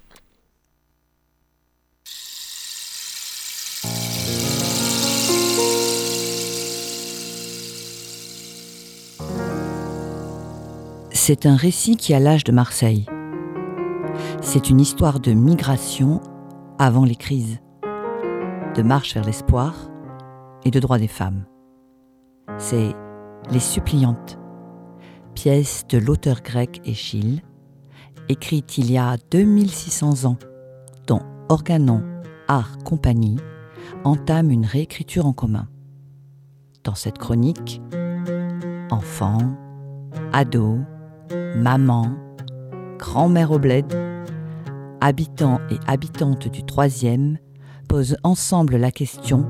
[11.13, 13.07] C'est un récit qui a l'âge de Marseille.
[14.43, 16.21] C'est une histoire de migration
[16.79, 17.59] avant les crises,
[18.77, 19.75] de marche vers l'espoir
[20.67, 21.45] et de droit des femmes.
[22.59, 22.93] C'est
[23.53, 24.37] Les Suppliantes,
[25.35, 27.43] pièce de l'auteur grec Échille,
[28.29, 30.39] écrite il y a 2600 ans,
[31.07, 32.03] dont Organon
[32.49, 33.39] Art Compagnie
[34.03, 35.69] entame une réécriture en commun.
[36.83, 37.81] Dans cette chronique,
[38.91, 39.57] enfants,
[40.33, 40.81] ados,
[41.55, 42.13] mamans,
[42.99, 43.87] grand-mère au bled,
[45.01, 47.39] habitants et habitantes du troisième
[47.89, 49.47] posent ensemble la question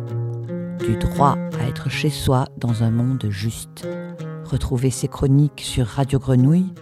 [0.78, 3.86] du droit à être chez soi dans un monde juste.
[4.44, 6.72] Retrouvez ces chroniques sur Radio Grenouille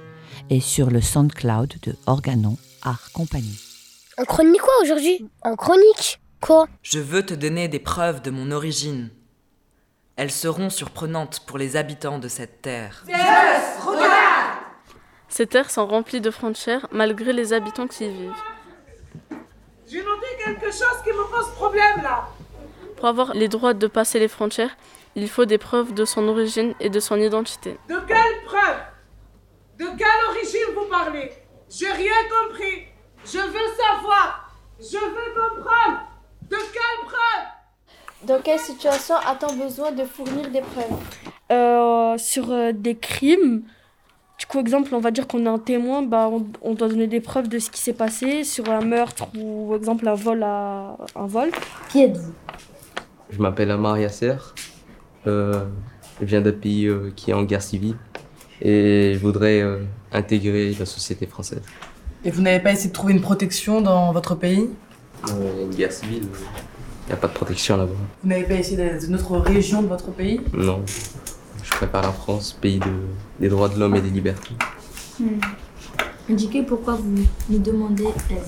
[0.50, 3.58] et sur le SoundCloud de Organon Art Compagnie.
[4.18, 5.28] En chronique quoi aujourd'hui?
[5.42, 6.66] En chronique Quoi?
[6.82, 9.10] Je veux te donner des preuves de mon origine.
[10.16, 13.02] Elles seront surprenantes pour les habitants de cette terre.
[13.06, 14.58] Regarde
[15.28, 18.32] Ces terres sont remplies de frontières malgré les habitants qui y vivent.
[19.88, 22.28] J'ai noté quelque chose qui me pose problème là.
[23.04, 24.78] Pour avoir les droits de passer les frontières,
[25.14, 27.76] il faut des preuves de son origine et de son identité.
[27.86, 28.80] De quelles preuves?
[29.78, 31.30] De quelle origine vous parlez?
[31.68, 32.84] J'ai rien compris.
[33.26, 34.50] Je veux savoir.
[34.80, 36.00] Je veux comprendre.
[36.48, 38.22] De quelles preuves?
[38.22, 40.98] Dans quelle situation a-t-on besoin de fournir des preuves?
[41.52, 43.64] Euh, Sur euh, des crimes.
[44.38, 47.06] Du coup, exemple, on va dire qu'on est un témoin, bah, on, on, doit donner
[47.06, 50.42] des preuves de ce qui s'est passé sur un meurtre ou, exemple, un vol.
[50.42, 51.50] À, un vol.
[51.90, 52.32] Qui êtes-vous?
[53.30, 54.36] Je m'appelle Amar Yasser.
[55.26, 55.64] Euh,
[56.20, 57.96] je viens d'un pays euh, qui est en guerre civile
[58.60, 59.78] et je voudrais euh,
[60.12, 61.62] intégrer la société française.
[62.24, 64.68] Et vous n'avez pas essayé de trouver une protection dans votre pays?
[65.26, 67.92] Il y a une guerre civile, il n'y a pas de protection là-bas.
[68.22, 70.40] Vous n'avez pas essayé d'aller dans une autre région de votre pays?
[70.52, 70.82] Non.
[71.62, 72.92] Je préfère la France, pays de,
[73.40, 74.54] des droits de l'homme et des libertés.
[75.18, 75.40] Hmm.
[76.30, 78.40] Indiquez pourquoi vous nous demandez l'aide.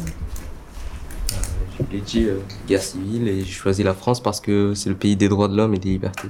[1.79, 4.97] Je l'ai dit, euh, guerre civile, et j'ai choisi la France parce que c'est le
[4.97, 6.29] pays des droits de l'homme et des libertés.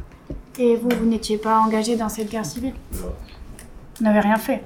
[0.59, 2.75] Et vous, vous n'étiez pas engagé dans cette guerre civile?
[2.93, 3.13] Non.
[3.99, 4.63] Vous n'avez rien fait?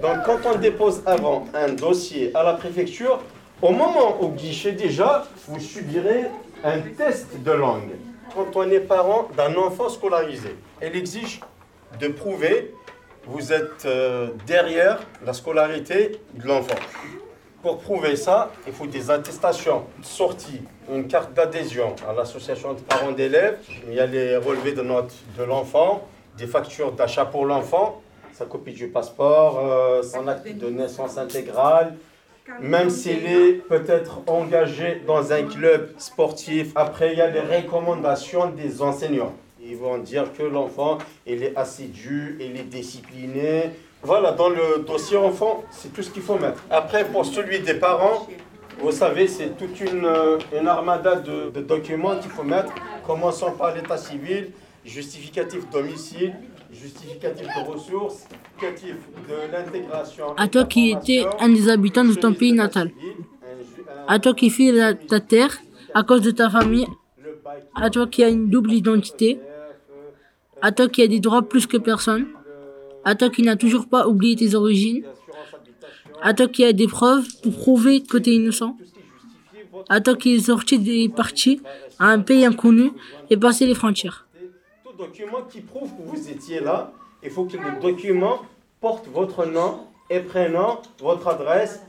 [0.00, 3.20] Donc quand on dépose avant un dossier à la préfecture,
[3.60, 6.24] au moment au guichet déjà, vous subirez
[6.64, 7.92] un test de langue.
[8.34, 11.40] Quand on est parent d'un enfant scolarisé, elle exige
[12.00, 12.74] de prouver
[13.26, 16.74] vous êtes euh, derrière la scolarité de l'enfant.
[17.62, 23.12] Pour prouver ça, il faut des attestations sorties, une carte d'adhésion à l'association de parents
[23.12, 26.02] d'élèves, il y a les relevés de notes de l'enfant,
[26.36, 28.02] des factures d'achat pour l'enfant,
[28.32, 31.94] sa copie du passeport, euh, son acte de naissance intégrale,
[32.60, 36.72] même s'il est peut-être engagé dans un club sportif.
[36.74, 39.34] Après, il y a les recommandations des enseignants.
[39.64, 43.70] Ils vont dire que l'enfant, il est assidu, il est discipliné.
[44.02, 46.62] Voilà, dans le dossier enfant, c'est tout ce qu'il faut mettre.
[46.70, 48.26] Après, pour celui des parents,
[48.80, 50.08] vous savez, c'est toute une,
[50.58, 52.72] une armada de, de documents qu'il faut mettre,
[53.06, 54.50] commençant par l'état civil,
[54.84, 56.34] justificatif domicile,
[56.72, 58.26] justificatif de ressources,
[58.60, 58.96] justificatif
[59.28, 60.34] de l'intégration.
[60.36, 62.90] À toi qui étais un des habitants de ton pays natal.
[64.08, 64.72] À toi qui fuis
[65.08, 65.56] ta terre
[65.94, 66.88] à cause de ta famille.
[67.76, 69.38] À toi qui as une double identité.
[70.60, 72.26] À toi qui as des droits plus que personne.
[73.04, 75.04] À toi qui n'as toujours pas oublié tes origines.
[76.22, 78.76] À toi qui as des preuves pour prouver que tu es innocent.
[79.88, 81.60] À toi qui es sorti des partis
[81.98, 82.92] à un pays inconnu
[83.30, 84.26] et passé les frontières.
[84.84, 86.92] Tout document qui prouve que vous étiez là,
[87.22, 88.42] il faut que le document
[88.80, 89.80] porte votre nom
[90.10, 91.80] et prénom, votre adresse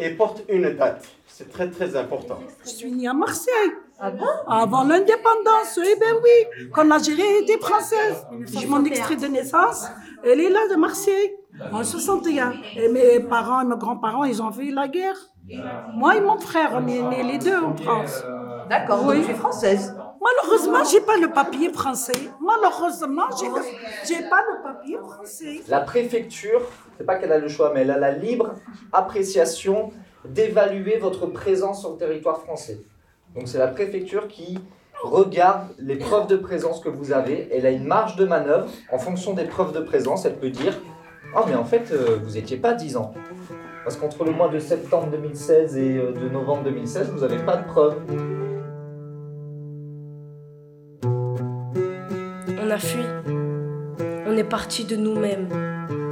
[0.00, 1.08] et porte une date.
[1.28, 2.40] C'est très très important.
[2.64, 3.70] Je suis née à Marseille.
[3.98, 8.26] Avant l'indépendance, eh ben oui, quand l'Algérie était française.
[8.52, 9.86] J'ai mon extrait de naissance,
[10.24, 11.34] elle est là de Marseille,
[11.72, 12.52] en 61.
[12.76, 15.16] Et mes parents et mes grands-parents, ils ont fait la guerre.
[15.94, 18.22] Moi et mon frère, on est nés les deux en France.
[18.68, 19.94] D'accord, donc tu es française.
[20.20, 22.30] Malheureusement, j'ai pas le papier français.
[22.40, 23.62] Malheureusement, j'ai le...
[24.04, 25.60] j'ai pas le papier français.
[25.68, 26.62] La préfecture,
[26.98, 28.54] c'est pas qu'elle a le choix, mais elle a la libre
[28.92, 29.90] appréciation
[30.24, 32.80] d'évaluer votre présence sur le territoire français.
[33.36, 34.58] Donc c'est la préfecture qui
[35.02, 37.48] regarde les preuves de présence que vous avez.
[37.52, 38.66] Elle a une marge de manœuvre.
[38.90, 40.80] En fonction des preuves de présence, elle peut dire
[41.36, 43.12] Oh, mais en fait, euh, vous n'étiez pas 10 ans.
[43.84, 47.58] Parce qu'entre le mois de septembre 2016 et euh, de novembre 2016, vous n'avez pas
[47.58, 47.96] de preuves.
[51.04, 53.04] On a fui.
[54.26, 55.48] On est parti de nous-mêmes,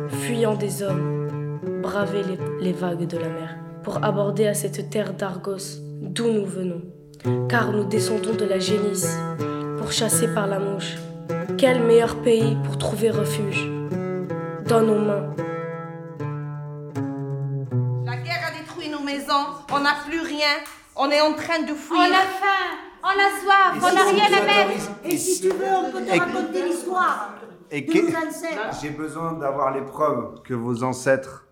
[0.09, 2.23] fuyant des hommes, braver
[2.61, 6.83] les vagues de la mer, pour aborder à cette terre d'Argos, d'où nous venons
[7.49, 9.17] car nous descendons de la génisse,
[9.79, 10.97] pourchassés par la mouche.
[11.57, 13.71] Quel meilleur pays pour trouver refuge
[14.67, 15.35] Dans nos mains.
[18.05, 20.55] La guerre a détruit nos maisons, on n'a plus rien,
[20.97, 21.99] on est en train de fuir.
[21.99, 24.91] On a faim, on a soif, on n'a rien à mettre.
[25.05, 27.35] Et si tu veux, on peut te raconter l'histoire.
[27.71, 27.99] Et que...
[28.83, 31.47] J'ai besoin d'avoir les preuves que vos ancêtres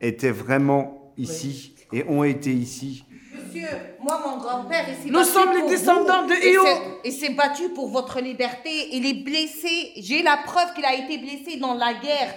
[0.00, 3.04] étaient vraiment ici et ont été ici
[3.48, 3.68] Monsieur,
[4.00, 6.62] moi, mon grand-père, il s'est Nous sommes les descendants de Io.
[7.04, 8.88] Il s'est battu pour votre liberté.
[8.92, 9.92] Il est blessé.
[9.96, 12.34] J'ai la preuve qu'il a été blessé dans la guerre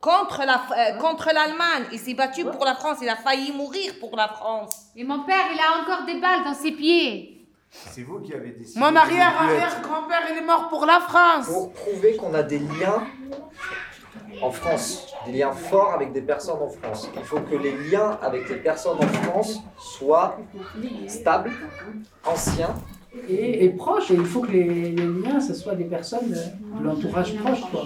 [0.00, 1.84] contre la euh, contre l'Allemagne.
[1.92, 2.98] Il s'est battu pour la France.
[3.02, 4.74] Il a failli mourir pour la France.
[4.94, 7.48] Et mon père, il a encore des balles dans ses pieds.
[7.70, 8.78] C'est vous qui avez décidé.
[8.78, 11.46] Mon arrière-arrière-grand-père, il est mort pour la France.
[11.46, 13.02] Pour prouver qu'on a des liens
[14.40, 17.10] en France, des liens forts avec des personnes en France.
[17.16, 20.38] Il faut que les liens avec les personnes en France soient
[21.06, 21.50] stables,
[22.24, 22.74] anciens.
[23.28, 27.60] Et, proches, et il faut que les, liens, ce soit des personnes de l'entourage proche.
[27.70, 27.84] Quoi.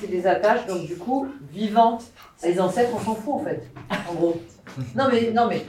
[0.00, 2.04] C'est des attaches, donc du coup, vivantes.
[2.42, 3.70] Les ancêtres, on s'en fout en fait,
[4.10, 4.40] en gros.
[4.96, 5.64] Non mais, non mais,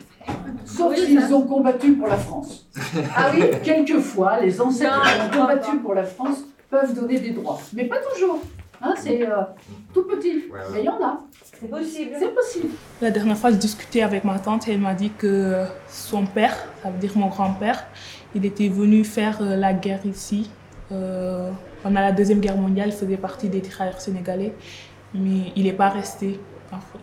[0.65, 2.67] Sauf s'ils ont combattu pour la France.
[3.15, 7.59] Ah oui Quelquefois, les ancêtres qui ont combattu pour la France peuvent donner des droits.
[7.73, 8.39] Mais pas toujours.
[8.83, 9.41] Hein, c'est euh,
[9.93, 10.45] tout petit.
[10.71, 11.19] Mais il y en a.
[11.43, 12.11] C'est possible.
[12.17, 12.69] C'est possible.
[13.01, 16.55] La dernière fois, je discutais avec ma tante et elle m'a dit que son père,
[16.81, 17.85] ça veut dire mon grand-père,
[18.33, 20.49] il était venu faire euh, la guerre ici.
[20.91, 21.51] Euh,
[21.83, 24.53] pendant la Deuxième Guerre mondiale, il faisait partie des tirailleurs sénégalais,
[25.13, 26.39] mais il n'est pas resté.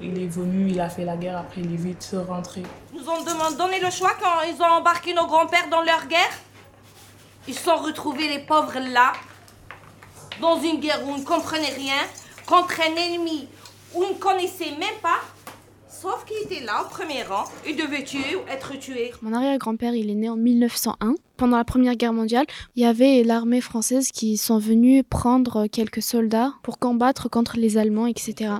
[0.00, 2.62] Il est venu, il a fait la guerre, après il est vite rentré.
[2.94, 6.38] Ils nous ont donné le choix quand ils ont embarqué nos grands-pères dans leur guerre.
[7.46, 9.12] Ils sont retrouvés, les pauvres, là,
[10.40, 11.96] dans une guerre où on ne comprenait rien,
[12.46, 13.48] contre un ennemi
[13.94, 15.20] où on ne connaissait même pas,
[15.88, 19.12] sauf qu'il était là au premier rang, il devait tuer ou être tué.
[19.22, 21.14] Mon arrière-grand-père, il est né en 1901.
[21.36, 26.02] Pendant la Première Guerre mondiale, il y avait l'armée française qui sont venus prendre quelques
[26.02, 28.54] soldats pour combattre contre les Allemands, etc.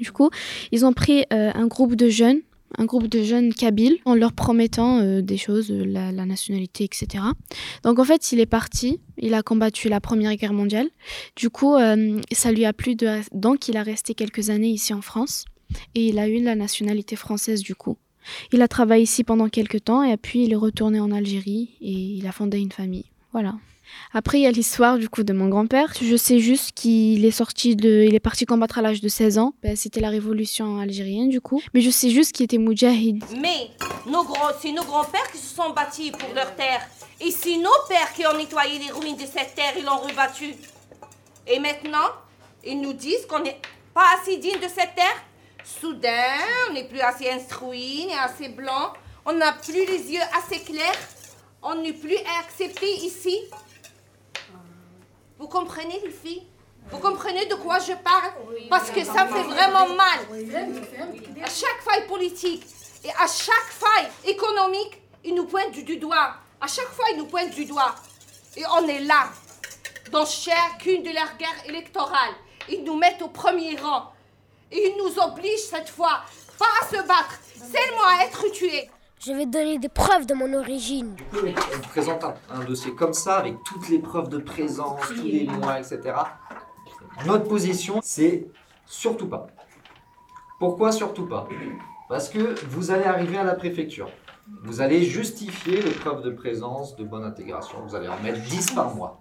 [0.00, 0.30] Du coup,
[0.72, 2.40] ils ont pris euh, un groupe de jeunes
[2.78, 7.24] un groupe de jeunes kabyles en leur promettant euh, des choses, euh, la, nationalité, etc.
[7.84, 10.88] Donc en fait, il est parti, il a combattu la Première Guerre mondiale.
[11.36, 13.20] Du coup, euh, ça lui a plu, de...
[13.32, 15.44] donc il a resté quelques années ici en France
[15.94, 17.96] et il a eu la nationalité française du coup.
[18.52, 21.92] Il a travaillé ici pendant quelques temps et puis il est retourné en Algérie et
[21.92, 23.06] il a fondé une famille.
[23.32, 23.54] Voilà.
[24.12, 25.92] Après, il y a l'histoire du coup de mon grand-père.
[26.00, 29.38] Je sais juste qu'il est sorti de, il est parti combattre à l'âge de 16
[29.38, 29.54] ans.
[29.62, 31.60] Ben, c'était la révolution algérienne du coup.
[31.74, 33.24] Mais je sais juste qu'il était moudjahid.
[33.40, 33.70] Mais
[34.06, 36.80] nos grands, c'est nos grands-pères qui se sont bâtis pour leur terre.
[37.20, 40.54] Et c'est nos pères qui ont nettoyé les ruines de cette terre, ils l'ont rebattu.
[41.46, 42.10] Et maintenant,
[42.64, 43.60] ils nous disent qu'on n'est
[43.94, 45.22] pas assez digne de cette terre.
[45.64, 46.10] Soudain,
[46.68, 48.92] on n'est plus assez instruit, assez blanc.
[49.24, 50.98] On n'a plus les yeux assez clairs.
[51.62, 53.38] On n'est plus accepté ici.
[55.38, 56.46] Vous comprenez, les filles?
[56.90, 58.32] Vous comprenez de quoi je parle?
[58.70, 60.20] Parce que ça fait vraiment mal.
[61.42, 62.64] À chaque faille politique
[63.04, 66.36] et à chaque faille économique, ils nous pointent du, doigt.
[66.60, 67.94] À chaque fois, ils nous pointent du doigt.
[68.56, 69.28] Et on est là,
[70.10, 72.34] dans chacune de leurs guerres électorales.
[72.68, 74.12] Ils nous mettent au premier rang.
[74.70, 76.22] Et ils nous obligent cette fois
[76.58, 78.88] pas à se battre, seulement à être tués.
[79.18, 81.16] Je vais donner des preuves de mon origine.
[81.32, 85.46] on vous présente un, dossier comme ça, avec toutes les preuves de présence, tous les
[85.46, 86.14] mois, etc.
[87.24, 88.46] Notre position, c'est
[88.84, 89.46] surtout pas.
[90.58, 91.48] Pourquoi surtout pas?
[92.08, 94.10] Parce que vous allez arriver à la préfecture.
[94.62, 97.78] Vous allez justifier les preuves de présence, de bonne intégration.
[97.86, 99.20] Vous allez en mettre 10 par mois.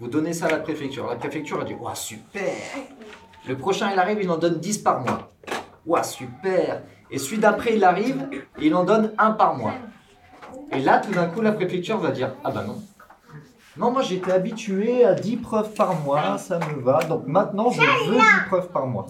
[0.00, 1.06] Vous donnez ça à la préfecture.
[1.06, 2.54] La préfecture a dit Ouah, super
[3.46, 5.28] Le prochain, il arrive, il en donne 10 par mois.
[5.86, 8.28] Ouah, super et celui d'après, il arrive
[8.58, 9.74] et il en donne un par mois.
[10.72, 12.82] Et là, tout d'un coup, la préfecture va dire Ah bah non.
[13.76, 17.02] Non, moi j'étais habitué à 10 preuves par mois, ça me va.
[17.04, 19.06] Donc maintenant, je veux 10 preuves par mois.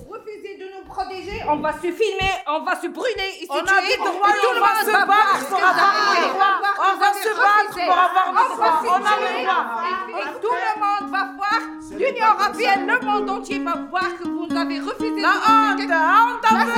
[0.96, 3.46] Protéger, on va se filmer, on va se brûler ici.
[3.50, 5.92] On a des droits, on va se battre pour avoir
[6.32, 6.60] droits.
[6.80, 8.80] On va se battre pour avoir nos droits.
[8.82, 9.66] On a les droits.
[10.08, 14.48] Et tout le monde va voir, l'Union européenne, le monde entier va voir que vous
[14.56, 16.72] avez refusé La honte, honte à vous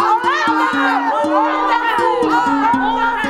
[0.00, 0.26] Honte
[0.82, 0.84] à
[3.22, 3.29] vous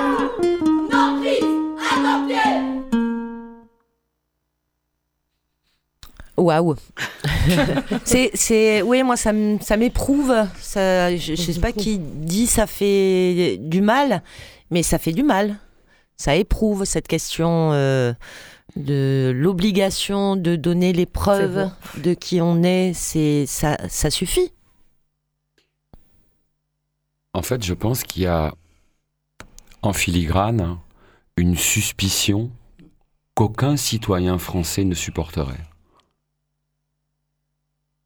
[6.41, 6.75] Waouh
[8.05, 10.35] C'est, c'est, oui, moi ça, ça m'éprouve.
[10.59, 14.23] Ça, je, je sais pas qui dit ça fait du mal,
[14.71, 15.57] mais ça fait du mal.
[16.17, 18.13] Ça éprouve cette question euh,
[18.77, 22.93] de l'obligation de donner les preuves de qui on est.
[22.95, 24.53] C'est ça, ça suffit.
[27.33, 28.55] En fait, je pense qu'il y a
[29.83, 30.79] en filigrane
[31.37, 32.51] une suspicion
[33.35, 35.70] qu'aucun citoyen français ne supporterait.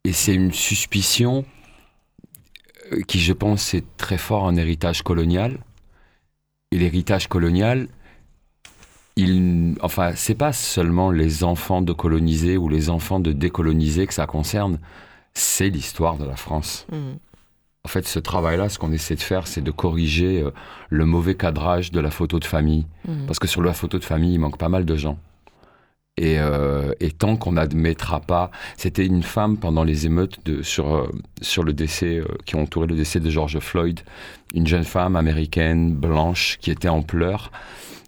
[0.05, 1.45] Et c'est une suspicion
[2.93, 5.59] euh, qui, je pense, est très fort un héritage colonial,
[6.71, 7.89] et l'héritage colonial,
[9.17, 14.15] il, enfin, c'est pas seulement les enfants de colonisés ou les enfants de décolonisés que
[14.15, 14.81] ça concerne,
[15.35, 16.87] c'est l'histoire de la France.
[16.91, 16.97] Mmh.
[17.85, 20.51] En fait, ce travail-là, ce qu'on essaie de faire, c'est de corriger euh,
[20.89, 22.87] le mauvais cadrage de la photo de famille.
[23.07, 23.27] Mmh.
[23.27, 25.19] Parce que sur la photo de famille, il manque pas mal de gens.
[26.17, 31.11] Et, euh, tant qu'on n'admettra pas, c'était une femme pendant les émeutes de, sur, euh,
[31.43, 34.01] sur le décès qui ont entouré le décès de George Floyd,
[34.55, 37.51] une jeune femme américaine blanche qui était en pleurs.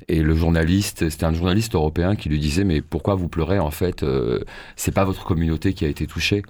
[0.09, 3.73] Et le journaliste, c'était un journaliste européen qui lui disait mais pourquoi vous pleurez en
[3.73, 4.05] fait
[4.77, 6.43] C'est pas votre communauté qui a été touchée.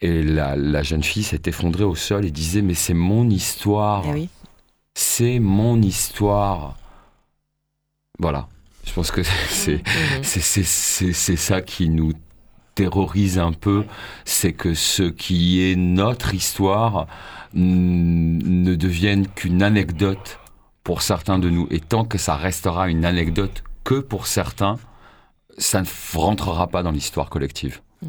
[0.00, 4.04] Et la, jeune fille s'est effondrée au sol et disait Mais c'est mon histoire.
[4.16, 4.28] Eh
[4.94, 6.76] c'est mon histoire.
[8.18, 8.48] Voilà.
[8.84, 11.12] Je pense que c'est mmh.
[11.12, 12.12] c'est ça qui nous
[12.74, 13.84] terrorise un peu,
[14.24, 17.06] c'est que ce qui est notre histoire
[17.52, 20.38] ne devienne qu'une anecdote
[20.82, 21.66] pour certains de nous.
[21.70, 24.78] Et tant que ça restera une anecdote que pour certains,
[25.58, 27.80] ça ne rentrera pas dans l'histoire collective.
[28.02, 28.08] Mmh.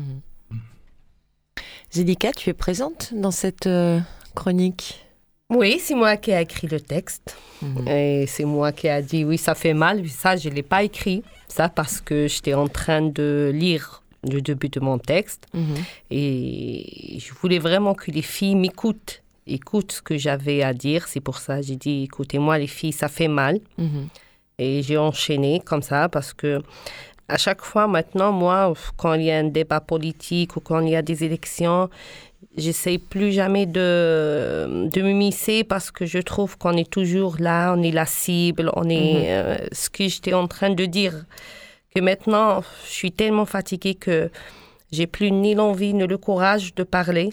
[1.92, 4.00] Zélica, tu es présente dans cette euh,
[4.36, 5.06] chronique?
[5.52, 7.36] Oui, c'est moi qui ai écrit le texte.
[7.62, 7.88] Mhm.
[7.88, 10.08] Et c'est moi qui ai dit oui, ça fait mal.
[10.08, 11.24] Ça, je ne l'ai pas écrit.
[11.48, 15.48] Ça, parce que j'étais en train de lire le début de mon texte.
[15.54, 15.76] Mhm.
[16.10, 21.08] Et je voulais vraiment que les filles m'écoutent, écoutent ce que j'avais à dire.
[21.10, 23.60] C'est pour ça que j'ai dit écoutez-moi, les filles, ça fait mal.
[23.78, 24.08] Mhm.
[24.58, 26.62] Et j'ai enchaîné comme ça parce que
[27.28, 30.90] à chaque fois maintenant, moi, quand il y a un débat politique ou quand il
[30.90, 31.90] y a des élections,
[32.58, 37.82] j'essaie plus jamais de, de m'immiscer parce que je trouve qu'on est toujours là, on
[37.82, 39.26] est la cible, on est mhm.
[39.28, 41.26] euh, ce que j'étais en train de dire.
[41.94, 44.30] Que maintenant, je suis tellement fatiguée que
[44.92, 47.32] j'ai plus ni l'envie ni le courage de parler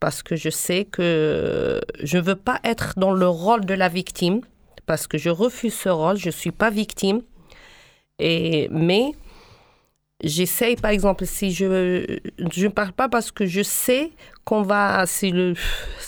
[0.00, 3.88] parce que je sais que je ne veux pas être dans le rôle de la
[3.88, 4.40] victime
[4.86, 7.20] parce que je refuse ce rôle, je ne suis pas victime.
[8.18, 9.12] Et, mais
[10.22, 12.20] J'essaye, par exemple, si je
[12.52, 14.10] je ne parle pas parce que je sais
[14.44, 15.54] qu'on va, si le,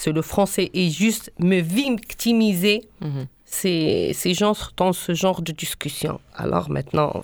[0.07, 3.27] le français est juste me victimiser, mhm.
[3.45, 6.21] c'est ces gens dans ce genre de discussion.
[6.35, 7.23] Alors maintenant,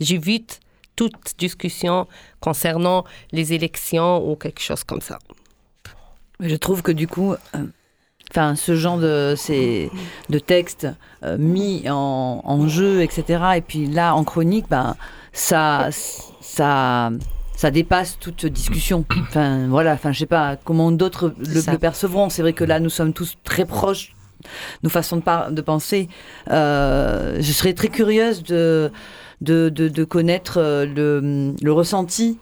[0.00, 0.60] j'évite
[0.96, 2.08] toute discussion
[2.40, 5.18] concernant les élections ou quelque chose comme ça.
[6.40, 7.66] Je trouve que du coup, euh,
[8.30, 9.90] enfin, ce genre de, ces,
[10.28, 10.88] de textes
[11.22, 14.96] euh, mis en, en, jeu, etc., et puis là, en chronique, ben
[15.32, 15.88] ça,
[16.40, 17.10] ça,
[17.54, 19.04] ça dépasse toute discussion.
[19.20, 22.28] Enfin, voilà, enfin, je sais pas comment d'autres le, percevront.
[22.28, 24.14] C'est vrai que là, nous sommes tous très proches
[24.82, 26.08] nos façons de, de penser.
[26.50, 28.90] Euh, je serais très curieuse de,
[29.40, 32.38] de, de, connaître euh, le, le ressenti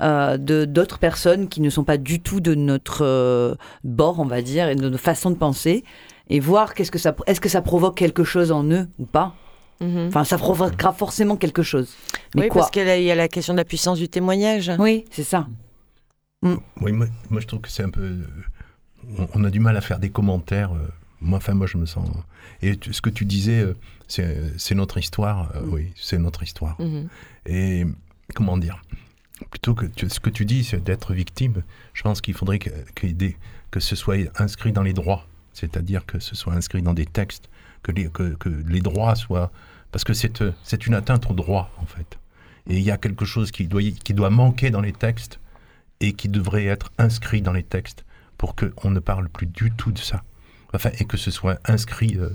[0.00, 4.42] euh, de d'autres personnes qui ne sont pas du tout de notre bord, on va
[4.42, 5.84] dire, et de notre façon de penser,
[6.28, 9.34] et voir qu'est-ce que ça, est-ce que ça provoque quelque chose en eux ou pas.
[9.80, 10.08] Mhm.
[10.08, 11.94] Enfin, ça provoquera forcément quelque chose.
[12.34, 14.72] Mais oui, parce qu'il y a la question de la puissance du témoignage.
[14.78, 15.46] Oui, c'est ça.
[16.42, 16.54] Mm.
[16.80, 17.06] Oui, moi,
[17.40, 18.02] je trouve que c'est un peu.
[18.02, 20.72] Euh, on, a du mal à faire des commentaires.
[20.72, 20.88] Euh,
[21.20, 22.08] moi, enfin, moi, je me sens.
[22.62, 23.74] Et ce que tu disais, euh,
[24.56, 25.52] c'est notre histoire.
[25.54, 25.72] Mm.
[25.72, 26.80] Oui, c'est notre histoire.
[26.80, 27.08] Mhm.
[27.46, 27.84] Et
[28.34, 28.82] comment dire
[29.50, 31.62] Plutôt que ce que tu dis, c'est d'être victime,
[31.94, 32.70] je pense qu'il faudrait que,
[33.70, 35.26] que ce soit inscrit dans les droits.
[35.58, 37.48] C'est-à-dire que ce soit inscrit dans des textes
[37.82, 39.50] que les, droits soient...
[39.90, 42.18] Parce que c'est une atteinte aux droits, en fait.
[42.66, 45.40] Et il y a quelque chose qui doit, manquer dans les textes
[46.00, 48.04] et qui devrait être inscrit dans les textes
[48.36, 50.22] pour qu'on ne parle plus du tout de ça.
[50.74, 52.28] Enfin, et que ce soit inscrit euh,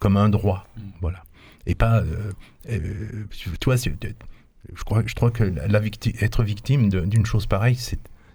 [0.00, 0.66] comme un droit.
[1.00, 1.22] Voilà.
[1.66, 2.00] Et pas...
[2.00, 2.32] Euh,
[2.68, 3.24] euh,
[3.66, 3.76] vois,
[5.04, 5.44] je crois, que
[6.22, 7.78] être victime d'une chose pareille,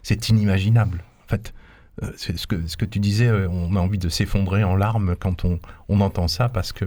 [0.04, 1.04] c'est inimaginable.
[1.26, 1.65] En fait, euh,
[2.18, 5.16] c'est ce que, ce que tu disais, euh, on a envie de s'effondrer en larmes
[5.16, 6.86] quand on, on entend ça parce que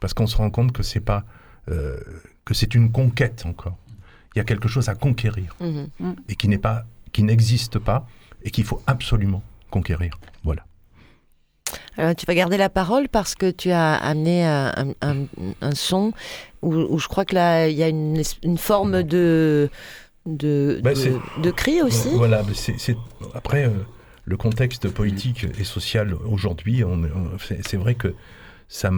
[0.00, 1.24] parce qu'on se rend compte que c'est pas
[1.68, 1.98] euh,
[2.44, 3.76] que c'est une conquête encore.
[4.34, 6.16] Il y a quelque chose à conquérir mhm.
[6.28, 8.06] et qui n'est pas qui n'existe pas
[8.42, 10.18] et qu'il faut absolument conquérir.
[10.44, 10.64] Voilà.
[11.96, 16.12] Alors, tu vas garder la parole parce que tu as amené un, un, son
[16.62, 19.70] où, je crois que là, il y a une, une forme de,
[20.26, 22.10] de, bah, de, cri aussi.
[22.10, 22.96] Voilà, c'est
[23.34, 23.68] après,
[24.26, 26.82] le contexte politique et social aujourd'hui,
[27.62, 28.14] c'est vrai que
[28.68, 28.90] ça,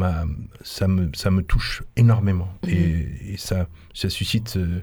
[0.63, 2.49] ça, me, ça me touche énormément.
[2.65, 2.73] Mhm.
[2.73, 4.81] Et, ça, ça suscite euh,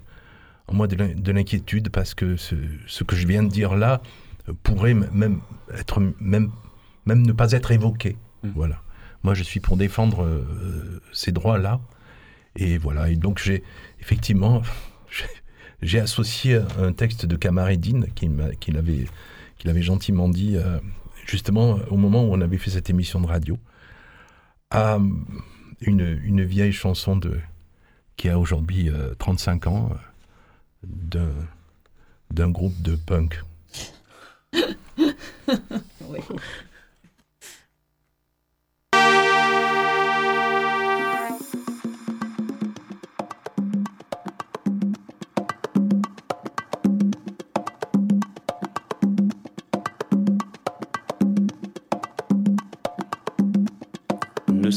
[0.68, 4.02] en moi de l'inquiétude parce que ce, que je viens de dire là
[4.62, 5.42] pourrait même,
[5.74, 6.52] être, même,
[7.08, 8.16] même ne pas être évoqué.
[8.44, 8.52] Mhm.
[8.56, 8.82] Voilà.
[9.24, 11.82] Moi, je suis pour défendre euh, ces droits-là.
[12.56, 13.10] Et voilà.
[13.10, 13.64] Et donc, j'ai
[14.00, 14.62] effectivement,
[15.82, 19.06] j'ai associé un texte de Kamaredine qui, qui l'avait
[19.58, 20.80] qu'il avait gentiment dit, euh,
[21.26, 23.58] justement, au moment où on avait fait cette émission de radio.
[25.82, 27.40] une, une, vieille chanson de,
[28.18, 29.90] qui a aujourd'hui 35 ans
[30.84, 31.30] d'un,
[32.32, 33.42] d'un groupe de punk.
[36.08, 36.20] oui.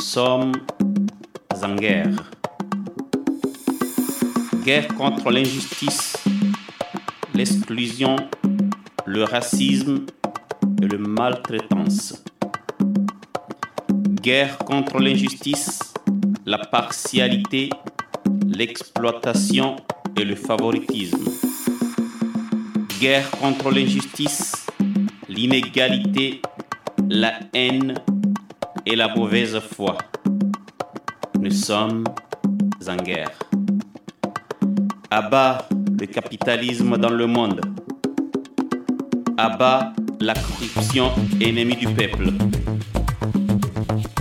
[0.08, 0.52] Sommes
[1.62, 2.30] en guerre.
[4.64, 6.16] Guerre contre l'injustice,
[7.34, 8.16] l'exclusion,
[9.04, 10.06] le racisme
[10.82, 12.24] et le maltraitance.
[14.22, 15.92] Guerre contre l'injustice,
[16.46, 17.68] la partialité,
[18.46, 19.76] l'exploitation
[20.16, 21.28] et le favoritisme.
[22.98, 24.66] Guerre contre l'injustice,
[25.28, 26.40] l'inégalité,
[27.10, 27.94] la haine
[28.90, 29.98] et la mauvaise foi.
[31.38, 32.04] Nous sommes
[32.88, 33.30] en guerre.
[35.10, 35.68] Abat
[36.00, 37.60] le capitalisme dans le monde.
[39.36, 42.32] Abat la corruption ennemie du peuple.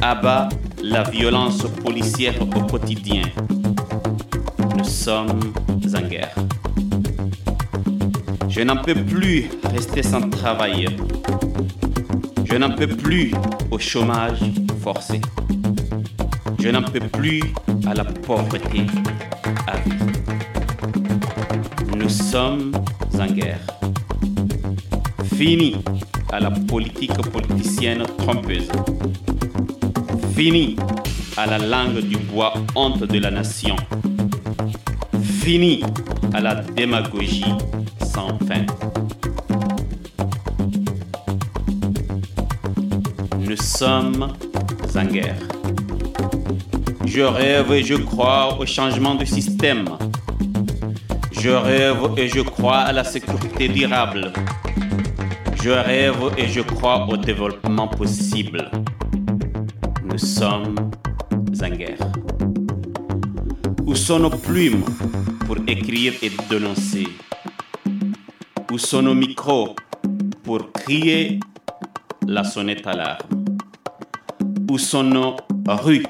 [0.02, 0.50] Abat
[0.84, 3.22] la violence policière au quotidien.
[4.78, 5.40] Nous sommes
[5.96, 6.36] en guerre.
[8.50, 10.88] Je n'en peux plus rester sans travail.
[12.50, 13.32] Je n'en peux plus
[13.72, 14.40] au chômage
[14.82, 15.20] forcé.
[16.60, 17.42] Je n'en peux plus
[17.86, 18.86] à la pauvreté
[19.68, 19.96] à vie.
[21.98, 22.72] Nous sommes
[23.20, 23.60] en guerre.
[25.36, 25.76] Fini
[26.32, 28.70] à la politique politicienne trompeuse.
[30.34, 30.78] Fini
[31.36, 33.76] à la langue du bois honte de la nation.
[35.42, 35.84] Fini
[36.34, 37.44] à la démagogie
[38.04, 38.66] sans fin.
[43.80, 44.34] Nous sommes
[44.96, 45.38] en guerre.
[47.06, 49.86] Je rêve et je crois au changement du système.
[51.32, 54.34] Je rêve et je crois à la sécurité durable.
[55.62, 58.72] Je rêve et je crois au développement possible.
[60.06, 60.74] Nous sommes
[61.54, 62.12] guerre.
[63.86, 64.86] Où sont nos plumes
[65.46, 67.08] pour écrire et dénoncer?
[68.72, 69.76] Où sont nos micros
[70.44, 71.40] pour crier
[72.26, 73.27] la sonnette alarme Où
[74.78, 76.06] sont nos rues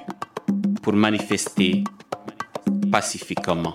[0.82, 1.84] pour manifester
[2.92, 3.74] pacifiquement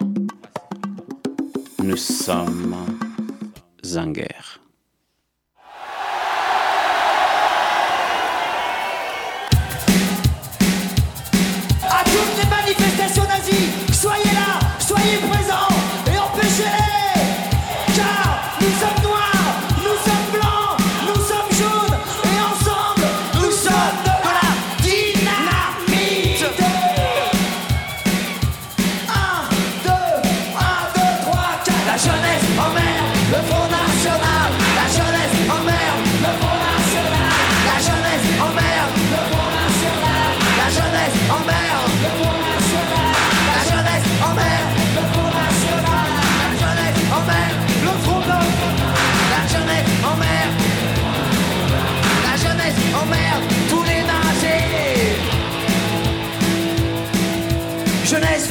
[1.83, 2.75] Nous sommes
[3.97, 4.62] en guerre.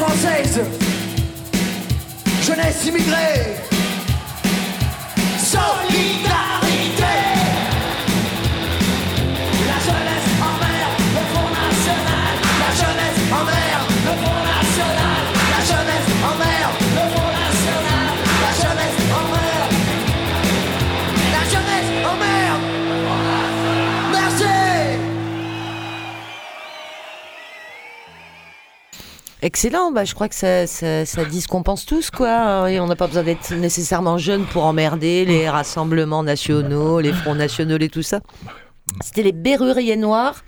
[0.02, 0.60] Française.
[2.42, 3.56] Jeunesse immigrée.
[5.38, 6.11] Solidarité
[29.44, 32.70] Excellent, bah, je crois que ça, ça, ça dit ce qu'on pense tous, quoi.
[32.70, 37.34] Et on n'a pas besoin d'être nécessairement jeune pour emmerder les rassemblements nationaux, les fronts
[37.34, 38.20] nationaux et tout ça.
[39.04, 40.44] C'était les Berruriers Noirs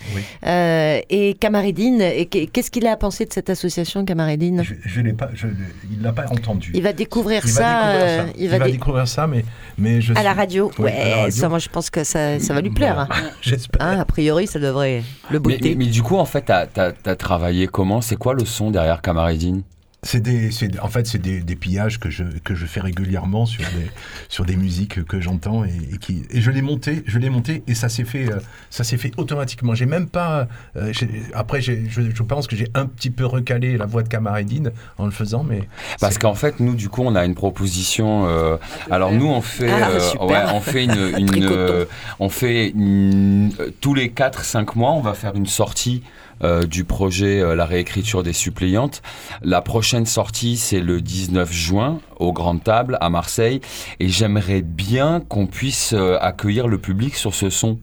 [0.46, 2.02] euh, et Camaridine.
[2.02, 5.48] Et qu'est-ce qu'il a pensé de cette association Camaridine Je, je l'ai pas, je,
[5.92, 6.72] il l'a pas entendu.
[6.74, 7.62] Il va découvrir Il ça.
[7.62, 8.34] va découvrir euh, ça.
[8.38, 9.46] Il va, dé- découvrir ça, mais
[9.78, 10.72] mais je à suis- la radio.
[10.78, 11.32] Oui, ouais, à la radio.
[11.42, 13.00] ça, moi je pense que ça, ça va lui plaire.
[13.00, 13.08] hein.
[13.42, 13.82] J'espère.
[13.86, 15.70] Hein, a priori, ça devrait le Mais, booter.
[15.70, 16.68] mais- mais du coup, en fait, t'as
[17.06, 18.02] as, travaillé comment?
[18.02, 19.64] C'est quoi le son derrière Camaridine
[20.06, 23.46] C'est des, c'est- en fait, c'est des, des pillages que je, que je fais régulièrement
[23.46, 23.90] sur des,
[24.28, 27.64] sur des musiques que j'entends et, et qui, et je l'ai monté, je l'ai monté
[27.68, 28.40] et ça s'est fait, euh,
[28.70, 29.74] ça s'est fait automatiquement.
[29.76, 33.26] J'ai même pas, euh, j'ai- après, j'ai- je, je pense que j'ai un petit peu
[33.26, 35.70] recalé la voix de Camaridine en le faisant, mais
[36.02, 38.28] Parce qu'en fait, nous, du coup, on a une proposition.
[38.28, 38.58] euh,
[38.92, 40.92] alors, nous, on fait, Ah, euh, ouais, on fait une,
[41.44, 41.86] euh,
[42.20, 46.04] on fait une- tous les 4-5 mois, on va faire une sortie
[46.44, 49.02] du projet euh, La réécriture des suppliantes.
[49.42, 53.62] La prochaine sortie, c'est le 19 juin au Grand Table à Marseille.
[54.00, 57.80] Et j'aimerais bien qu'on puisse euh, accueillir le public sur ce son.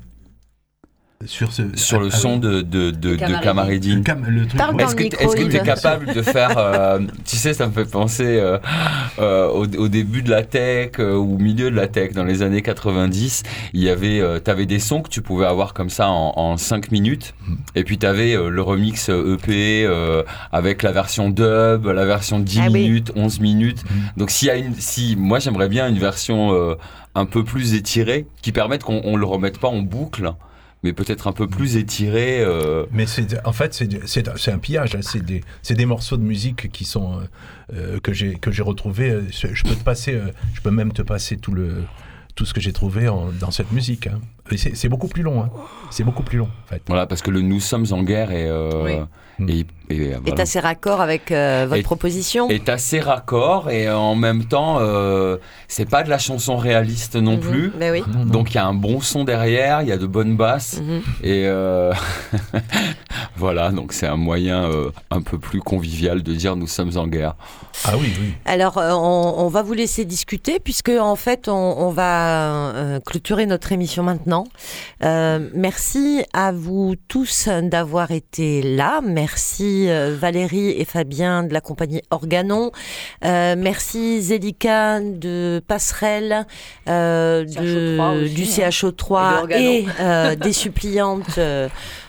[1.26, 2.40] Sur, ce, sur le ah, son oui.
[2.40, 4.02] de, de, de, de Camaridine.
[4.02, 4.24] Cam-
[4.78, 8.56] Est-ce que tu es capable de faire, euh, tu sais, ça me fait penser euh,
[9.18, 12.24] euh, au, au début de la tech, euh, ou au milieu de la tech, dans
[12.24, 13.42] les années 90,
[13.74, 16.56] il y avait, euh, t'avais des sons que tu pouvais avoir comme ça en, en
[16.56, 17.54] 5 minutes, Mm.
[17.74, 20.22] et puis t'avais euh, le remix euh, EP euh,
[20.52, 22.84] avec la version dub, la version 10 Ah oui.
[22.88, 23.84] minutes, 11 minutes.
[23.84, 23.94] Mm.
[24.20, 26.76] Donc s'il y a une, si, moi j'aimerais bien une version euh,
[27.14, 30.32] un peu plus étirée, qui permette qu'on on le remette pas en boucle,
[30.82, 32.40] mais peut-être un peu plus étiré.
[32.40, 34.94] euh, Mais c'est, en fait, c'est, un pillage.
[34.94, 35.00] hein.
[35.02, 39.20] C'est, des, des morceaux de musique qui sont euh, euh, que j'ai retrouvés.
[39.30, 40.18] Je peux te passer,
[40.54, 41.84] je peux même te passer tout le
[42.36, 43.06] tout ce que j'ai trouvé
[43.40, 44.06] dans cette musique.
[44.06, 44.20] hein.
[44.56, 45.42] C'est, beaucoup plus long.
[45.42, 45.50] hein.
[45.90, 46.48] C'est beaucoup plus long.
[46.66, 46.82] En fait.
[46.86, 49.04] Voilà, parce que le Nous sommes en guerre est, euh,
[49.48, 50.42] et, et, Est voilà.
[50.42, 55.88] assez raccord avec euh, votre proposition est assez raccord et en même temps, euh, c'est
[55.88, 57.72] pas de la chanson réaliste non Mhm, plus.
[57.78, 58.04] ben oui.
[58.26, 61.00] Donc il y a un bon son derrière, il y a de bonnes basses Mhm.
[61.22, 61.92] et euh,
[63.36, 67.06] voilà, donc c'est un moyen euh, un peu plus convivial de dire nous sommes en
[67.06, 67.34] guerre.
[67.84, 68.34] Ah oui, oui.
[68.44, 73.00] Alors, euh, on, on va vous laisser discuter puisque en fait, on, on va euh,
[73.00, 74.39] clôturer notre émission maintenant.
[75.02, 79.00] Euh, merci à vous tous d'avoir été là.
[79.02, 82.70] Merci euh, Valérie et Fabien de la compagnie Organon.
[83.24, 86.46] Euh, merci Zélika de Passerelle,
[86.88, 88.68] euh, de, aussi, du hein.
[88.68, 89.86] CHO3 Et
[90.32, 91.38] et des suppliantes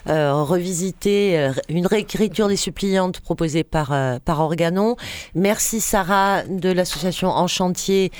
[0.09, 4.95] euh, revisitées, euh, une réécriture des suppliantes proposée par, euh, par Organon.
[5.35, 8.11] Merci Sarah de l'association En Chantier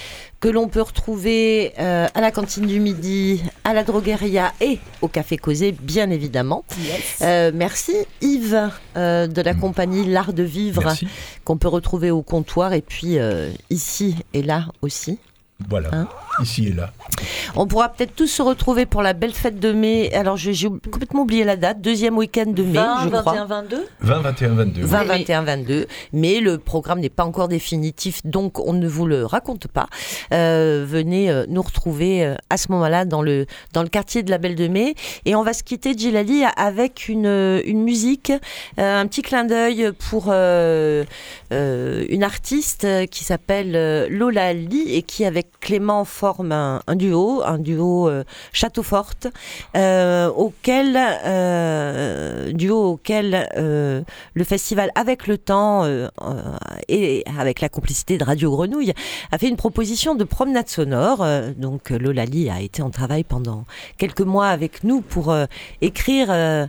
[0.42, 5.08] que l'on peut retrouver euh, à la cantine du midi, à la drogueria et au
[5.08, 6.66] café Causé, bien évidemment.
[7.22, 10.94] Euh, merci Yves euh, de la compagnie L'Art de Vivre
[11.46, 15.20] qu'on peut retrouver au comptoir et puis euh, ici et là aussi.
[15.70, 15.90] Voilà.
[15.94, 16.08] Hein
[16.40, 16.92] Ici et là.
[17.56, 20.12] On pourra peut-être tous se retrouver pour la belle fête de mai.
[20.14, 23.46] Alors j'ai complètement oublié la date, deuxième week-end de mai, 20, je 21, crois.
[23.46, 24.86] 22 20, 21, 22.
[24.86, 25.88] 20, 21, 22.
[26.14, 29.88] Mais le programme n'est pas encore définitif, donc on ne vous le raconte pas.
[30.34, 34.32] Euh, venez euh, nous retrouver euh, à ce moment-là dans le, dans le quartier de
[34.32, 34.96] la Belle de Mai.
[35.26, 38.32] Et on va se quitter, Djilali, avec une, une musique,
[38.78, 41.04] un petit clin d'œil pour euh,
[41.52, 46.06] euh, une artiste qui s'appelle Lola Lee et qui, avec Clément,
[46.40, 49.28] un, duo, un duo euh, Château Forte,
[49.76, 55.86] euh, auquel, euh, duo auquel le festival Avec le Temps
[56.88, 58.94] et avec la complicité de Radio Grenouille
[59.32, 61.26] a fait une proposition de promenade sonore.
[61.58, 63.66] Donc Lola Lee a été en travail pendant
[63.98, 65.36] quelques mois avec nous pour
[65.82, 66.68] écrire,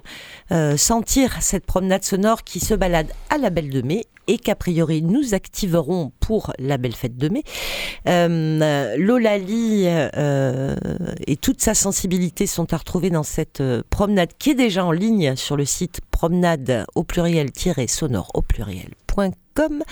[0.76, 5.02] sentir cette promenade sonore qui se balade à la Belle de Mai et qu'a priori
[5.02, 7.42] nous activerons pour la belle fête de mai.
[8.08, 10.76] Euh, Lola Lee euh,
[11.26, 14.92] et toute sa sensibilité sont à retrouver dans cette euh, promenade qui est déjà en
[14.92, 19.82] ligne sur le site promenade au pluriel-sonore au pluriel.com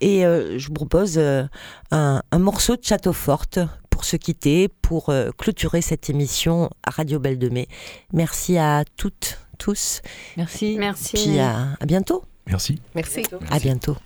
[0.00, 1.44] et euh, je vous propose euh,
[1.90, 3.58] un, un morceau de Château Forte
[3.90, 7.68] pour se quitter, pour euh, clôturer cette émission à Radio Belle de Mai.
[8.12, 10.02] Merci à toutes, tous.
[10.36, 10.76] Merci.
[10.78, 11.16] Merci.
[11.16, 12.22] Puis à, à bientôt.
[12.48, 12.80] Merci.
[12.94, 13.22] Merci.
[13.50, 13.96] À bientôt.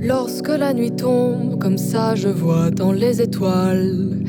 [0.00, 4.22] Lorsque la nuit tombe, comme ça je vois dans les étoiles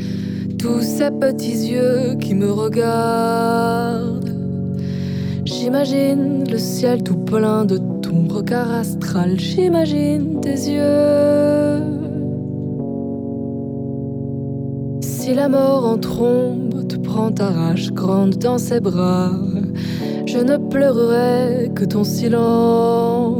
[0.58, 4.30] tous ces petits yeux qui me regardent.
[5.46, 11.99] J'imagine le ciel tout plein de ton regard astral, j'imagine tes yeux.
[15.30, 19.30] Si la mort en trombe te prend ta rage grande dans ses bras,
[20.26, 23.38] je ne pleurerai que ton silence.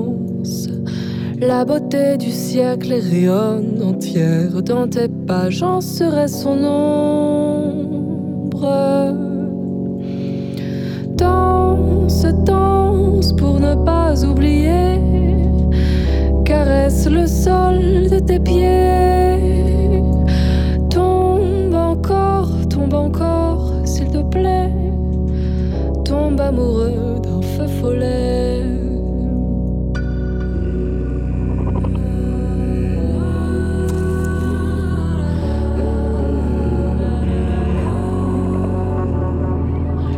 [1.42, 7.82] La beauté du siècle rayonne entière dans tes pas, j'en serai son ombre.
[11.18, 15.00] Danse, danse pour ne pas oublier,
[16.46, 19.59] caresse le sol de tes pieds.
[22.80, 24.72] Tombe encore, s'il te plaît.
[26.06, 28.64] Tombe amoureux d'un feu follet.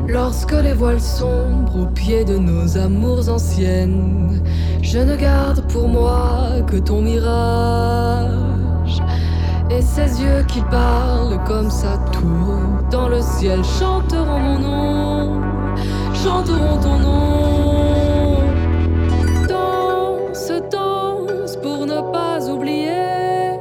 [0.07, 4.43] Lorsque les voiles sombrent au pied de nos amours anciennes,
[4.81, 8.50] je ne garde pour moi que ton mirage.
[9.73, 12.19] Et ces yeux qui parlent comme ça tout
[12.89, 15.41] dans le ciel chanteront mon nom,
[16.13, 18.37] chanteront ton nom.
[19.47, 23.57] Danse, danse pour ne pas oublier,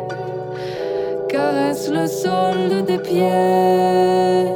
[1.28, 4.49] caresse le sol des pieds.